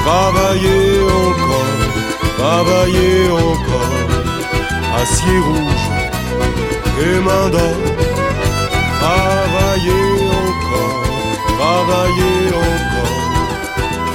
Travailler 0.05 1.01
encore, 1.23 1.79
travailler 2.37 3.29
encore, 3.31 3.97
acier 5.01 5.39
rouge 5.39 5.87
et 7.01 7.19
mains 7.27 7.49
d'or. 7.49 7.77
Travailler 9.01 10.05
encore, 10.47 11.03
travailler 11.59 12.47
encore, 12.69 13.23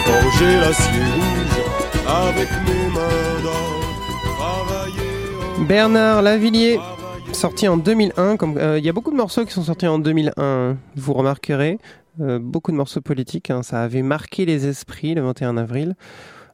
forger 0.07 0.55
l'acier 0.63 1.05
rouge 1.17 1.41
avec 2.07 2.49
mes 2.67 2.87
mains 2.95 3.43
d'or. 3.43 3.90
Bernard 5.69 6.23
Lavillier, 6.23 6.79
sorti 7.33 7.69
en 7.69 7.77
2001. 7.77 8.37
comme- 8.37 8.59
euh, 8.59 8.79
Il 8.79 8.85
y 8.85 8.89
a 8.89 8.93
beaucoup 8.93 9.11
de 9.11 9.17
morceaux 9.17 9.45
qui 9.45 9.53
sont 9.53 9.63
sortis 9.63 9.87
en 9.87 9.99
2001, 9.99 10.77
vous 10.97 11.13
remarquerez. 11.13 11.79
Euh, 12.21 12.39
beaucoup 12.41 12.73
de 12.73 12.77
morceaux 12.77 13.01
politiques, 13.01 13.51
hein, 13.51 13.63
ça 13.63 13.83
avait 13.83 14.03
marqué 14.03 14.45
les 14.45 14.67
esprits 14.67 15.15
le 15.15 15.23
21 15.23 15.57
avril. 15.57 15.95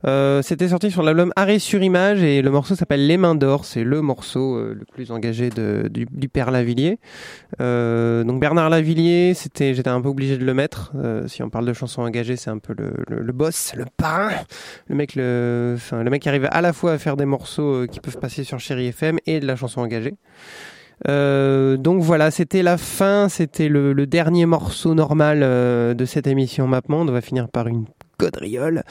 Euh, 0.06 0.40
C'était 0.42 0.68
sorti 0.68 0.90
sur 0.90 1.02
l'album 1.02 1.32
Arrêt 1.34 1.58
sur 1.58 1.82
image 1.82 2.22
et 2.22 2.40
le 2.40 2.50
morceau 2.50 2.74
s'appelle 2.76 3.06
Les 3.06 3.16
Mains 3.16 3.34
d'Or. 3.34 3.64
C'est 3.64 3.82
le 3.82 4.00
morceau 4.02 4.56
euh, 4.56 4.74
le 4.78 4.84
plus 4.84 5.10
engagé 5.10 5.50
de, 5.50 5.88
du, 5.90 6.06
du 6.10 6.28
père 6.28 6.50
Lavillier. 6.50 6.98
Euh, 7.60 8.22
donc 8.22 8.40
Bernard 8.40 8.70
Lavillier, 8.70 9.34
c'était, 9.34 9.74
j'étais 9.74 9.90
un 9.90 10.00
peu 10.00 10.08
obligé 10.08 10.38
de 10.38 10.44
le 10.44 10.54
mettre. 10.54 10.92
Euh, 10.96 11.26
si 11.26 11.42
on 11.42 11.50
parle 11.50 11.66
de 11.66 11.72
chansons 11.72 12.02
engagées, 12.02 12.36
c'est 12.36 12.50
un 12.50 12.58
peu 12.58 12.74
le, 12.78 12.92
le, 13.08 13.22
le 13.22 13.32
boss, 13.32 13.72
le 13.74 13.84
parrain, 13.96 14.30
le 14.88 14.94
mec, 14.94 15.14
le, 15.16 15.72
enfin 15.76 16.02
le 16.02 16.10
mec 16.10 16.22
qui 16.22 16.28
arrive 16.28 16.48
à 16.50 16.60
la 16.60 16.72
fois 16.72 16.92
à 16.92 16.98
faire 16.98 17.16
des 17.16 17.26
morceaux 17.26 17.86
qui 17.86 17.98
peuvent 18.00 18.18
passer 18.18 18.44
sur 18.44 18.60
Chéri 18.60 18.86
FM 18.88 19.18
et 19.26 19.40
de 19.40 19.46
la 19.46 19.56
chanson 19.56 19.80
engagée. 19.80 20.14
Euh, 21.08 21.76
donc 21.76 22.00
voilà, 22.02 22.30
c'était 22.30 22.62
la 22.62 22.78
fin, 22.78 23.28
c'était 23.28 23.68
le, 23.68 23.92
le 23.92 24.06
dernier 24.06 24.46
morceau 24.46 24.94
normal 24.94 25.40
de 25.40 26.04
cette 26.04 26.26
émission 26.26 26.66
MapMonde. 26.68 27.10
On 27.10 27.12
va 27.12 27.20
finir 27.20 27.48
par 27.48 27.66
une 27.66 27.84
quadriole, 28.16 28.82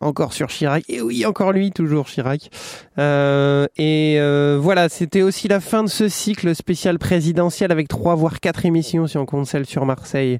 encore 0.00 0.32
sur 0.32 0.48
Chirac. 0.48 0.84
Et 0.88 1.00
oui, 1.00 1.24
encore 1.26 1.52
lui, 1.52 1.70
toujours 1.70 2.06
Chirac. 2.06 2.50
Euh, 2.98 3.66
et 3.76 4.16
euh, 4.18 4.58
voilà, 4.60 4.88
c'était 4.88 5.22
aussi 5.22 5.48
la 5.48 5.60
fin 5.60 5.82
de 5.82 5.88
ce 5.88 6.08
cycle 6.08 6.54
spécial 6.54 6.98
présidentiel 6.98 7.72
avec 7.72 7.88
trois 7.88 8.14
voire 8.14 8.40
quatre 8.40 8.64
émissions 8.66 9.06
si 9.06 9.18
on 9.18 9.26
compte 9.26 9.46
celle 9.46 9.66
sur 9.66 9.86
Marseille. 9.86 10.38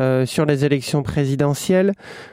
euh, 0.00 0.26
sur 0.26 0.44
les 0.44 0.64
élections 0.64 1.02
présidentielles. 1.02 1.92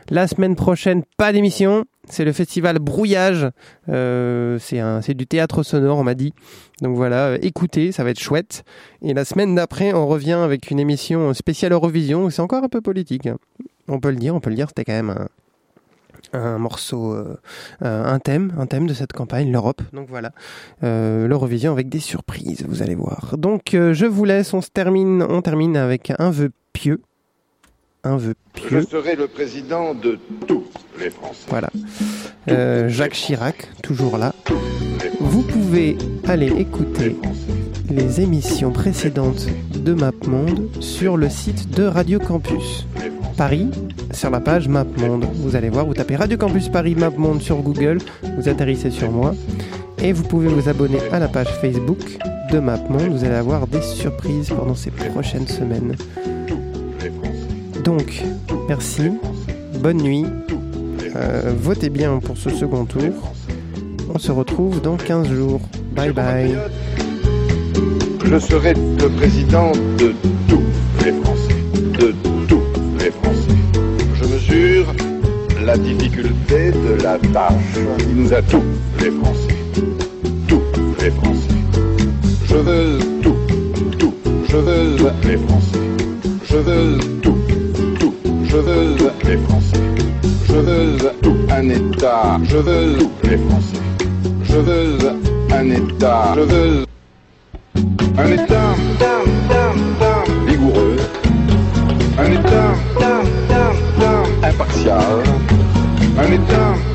La 0.09 0.27
semaine 0.27 0.55
prochaine, 0.55 1.03
pas 1.17 1.31
d'émission. 1.31 1.85
C'est 2.09 2.25
le 2.25 2.33
festival 2.33 2.79
Brouillage. 2.79 3.47
Euh, 3.89 4.57
c'est 4.59 5.13
du 5.13 5.27
théâtre 5.27 5.63
sonore, 5.63 5.97
on 5.99 6.03
m'a 6.03 6.15
dit. 6.15 6.33
Donc 6.81 6.95
voilà, 6.95 7.37
écoutez, 7.41 7.91
ça 7.91 8.03
va 8.03 8.09
être 8.09 8.19
chouette. 8.19 8.63
Et 9.03 9.13
la 9.13 9.25
semaine 9.25 9.53
d'après, 9.55 9.93
on 9.93 10.07
revient 10.07 10.33
avec 10.33 10.71
une 10.71 10.79
émission 10.79 11.33
spéciale 11.33 11.73
Eurovision. 11.73 12.29
C'est 12.29 12.41
encore 12.41 12.63
un 12.63 12.69
peu 12.69 12.81
politique. 12.81 13.27
hein. 13.27 13.37
On 13.87 13.99
peut 13.99 14.09
le 14.09 14.15
dire, 14.17 14.33
on 14.35 14.39
peut 14.39 14.49
le 14.49 14.55
dire. 14.55 14.67
C'était 14.69 14.83
quand 14.83 14.93
même 14.93 15.11
un, 15.11 15.27
un 16.33 16.57
morceau, 16.57 17.13
euh, 17.13 17.35
un 17.81 18.19
thème, 18.19 18.53
un 18.57 18.65
thème 18.65 18.87
de 18.87 18.93
cette 18.93 19.13
campagne, 19.13 19.51
l'Europe. 19.51 19.81
Donc 19.93 20.07
voilà, 20.09 20.31
euh, 20.83 21.27
l'Eurovision 21.27 21.71
avec 21.71 21.89
des 21.89 21.99
surprises, 21.99 22.63
vous 22.67 22.81
allez 22.81 22.95
voir. 22.95 23.35
Donc 23.37 23.73
euh, 23.73 23.93
je 23.93 24.05
vous 24.05 24.25
laisse, 24.25 24.53
on 24.53 24.61
se 24.61 24.69
termine, 24.69 25.23
on 25.23 25.41
termine 25.41 25.77
avec 25.77 26.11
un 26.19 26.29
vœu 26.31 26.51
pieux, 26.73 27.01
un 28.03 28.17
vœu 28.17 28.35
Je 28.55 28.67
pieux. 28.67 28.81
serai 28.81 29.15
le 29.15 29.27
président 29.27 29.93
de 29.93 30.19
tous 30.47 30.60
les 30.99 31.09
Français. 31.09 31.45
Voilà. 31.49 31.69
Euh, 32.49 32.89
Jacques 32.89 33.13
Chirac, 33.13 33.67
toujours 33.83 34.17
là. 34.17 34.33
Vous 35.19 35.41
pouvez 35.41 35.97
aller 36.27 36.47
écouter 36.47 37.15
les 37.89 38.21
émissions 38.21 38.71
précédentes 38.71 39.47
de 39.73 39.93
MapMonde 39.93 40.69
sur 40.79 41.17
le 41.17 41.29
site 41.29 41.69
de 41.71 41.83
Radio 41.83 42.19
Campus 42.19 42.85
Paris, 43.37 43.69
sur 44.11 44.29
la 44.29 44.39
page 44.39 44.67
MapMonde. 44.67 45.25
Vous 45.35 45.55
allez 45.55 45.69
voir, 45.69 45.85
vous 45.85 45.93
tapez 45.93 46.15
Radio 46.15 46.37
Campus 46.37 46.69
Paris 46.69 46.95
MapMonde 46.95 47.41
sur 47.41 47.57
Google, 47.57 47.97
vous 48.37 48.49
atterrissez 48.49 48.91
sur 48.91 49.11
moi. 49.11 49.33
Et 49.99 50.13
vous 50.13 50.23
pouvez 50.23 50.47
vous 50.47 50.67
abonner 50.67 50.99
à 51.11 51.19
la 51.19 51.27
page 51.27 51.49
Facebook 51.59 51.99
de 52.51 52.59
MapMonde. 52.59 53.11
Vous 53.11 53.23
allez 53.23 53.35
avoir 53.35 53.67
des 53.67 53.81
surprises 53.81 54.49
pendant 54.49 54.75
ces 54.75 54.91
prochaines 54.91 55.47
semaines. 55.47 55.95
Donc, 57.83 58.23
merci, 58.67 59.11
bonne 59.79 59.97
nuit. 59.97 60.25
Euh, 61.15 61.53
votez 61.57 61.89
bien 61.89 62.19
pour 62.19 62.37
ce 62.37 62.49
second 62.49 62.85
tour. 62.85 63.33
On 64.13 64.19
se 64.19 64.31
retrouve 64.31 64.81
dans 64.81 64.97
15 64.97 65.29
jours. 65.29 65.61
Bye 65.95 66.11
bye. 66.11 66.57
Je 68.25 68.39
serai 68.39 68.73
le 68.73 69.09
président 69.09 69.71
de 69.97 70.13
tous 70.47 70.61
les 71.03 71.11
Français. 71.11 71.55
De 71.99 72.13
tous 72.47 72.61
les 72.99 73.11
Français. 73.11 73.57
Je 74.15 74.25
mesure 74.25 74.85
la 75.65 75.77
difficulté 75.77 76.71
de 76.71 77.01
la 77.03 77.17
tâche 77.17 77.79
qui 77.99 78.13
nous 78.15 78.33
a 78.33 78.41
tous 78.41 78.63
les 78.99 79.11
Français. 79.11 79.55
Tous 80.47 80.61
les 81.01 81.11
Français. 81.11 81.55
Je 82.45 82.55
veux 82.55 82.99
tout, 83.21 83.35
tout. 83.97 84.13
Je 84.49 84.57
veux 84.57 84.97
les 85.27 85.37
Français. 85.37 85.79
Je 86.45 86.57
veux 86.57 86.97
tout. 87.21 87.40
Je 88.51 88.57
veux 88.57 88.97
les 89.23 89.37
Français. 89.37 89.77
Je 90.45 90.55
veux 90.55 90.97
tout 91.21 91.37
un 91.49 91.69
État. 91.69 92.37
Je 92.43 92.57
veux 92.57 92.97
tous 92.97 93.29
les 93.29 93.37
Français. 93.37 93.77
Je 94.43 94.57
veux 94.57 94.97
un 95.53 95.69
État. 95.69 96.33
Je 96.35 96.41
veux 96.41 96.85
un 98.17 98.27
État 98.27 98.75
vigoureux. 100.45 100.97
Un 102.19 102.31
État 102.33 102.73
impartial. 104.43 105.23
Un 106.19 106.31
État 106.33 106.90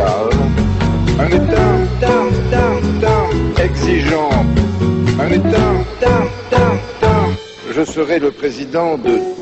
un 0.00 1.28
État 1.28 1.78
exigeant, 3.62 4.30
un 5.20 5.30
État. 5.30 5.58
Je 7.70 7.84
serai 7.84 8.18
le 8.18 8.30
président 8.30 8.98
de 8.98 9.37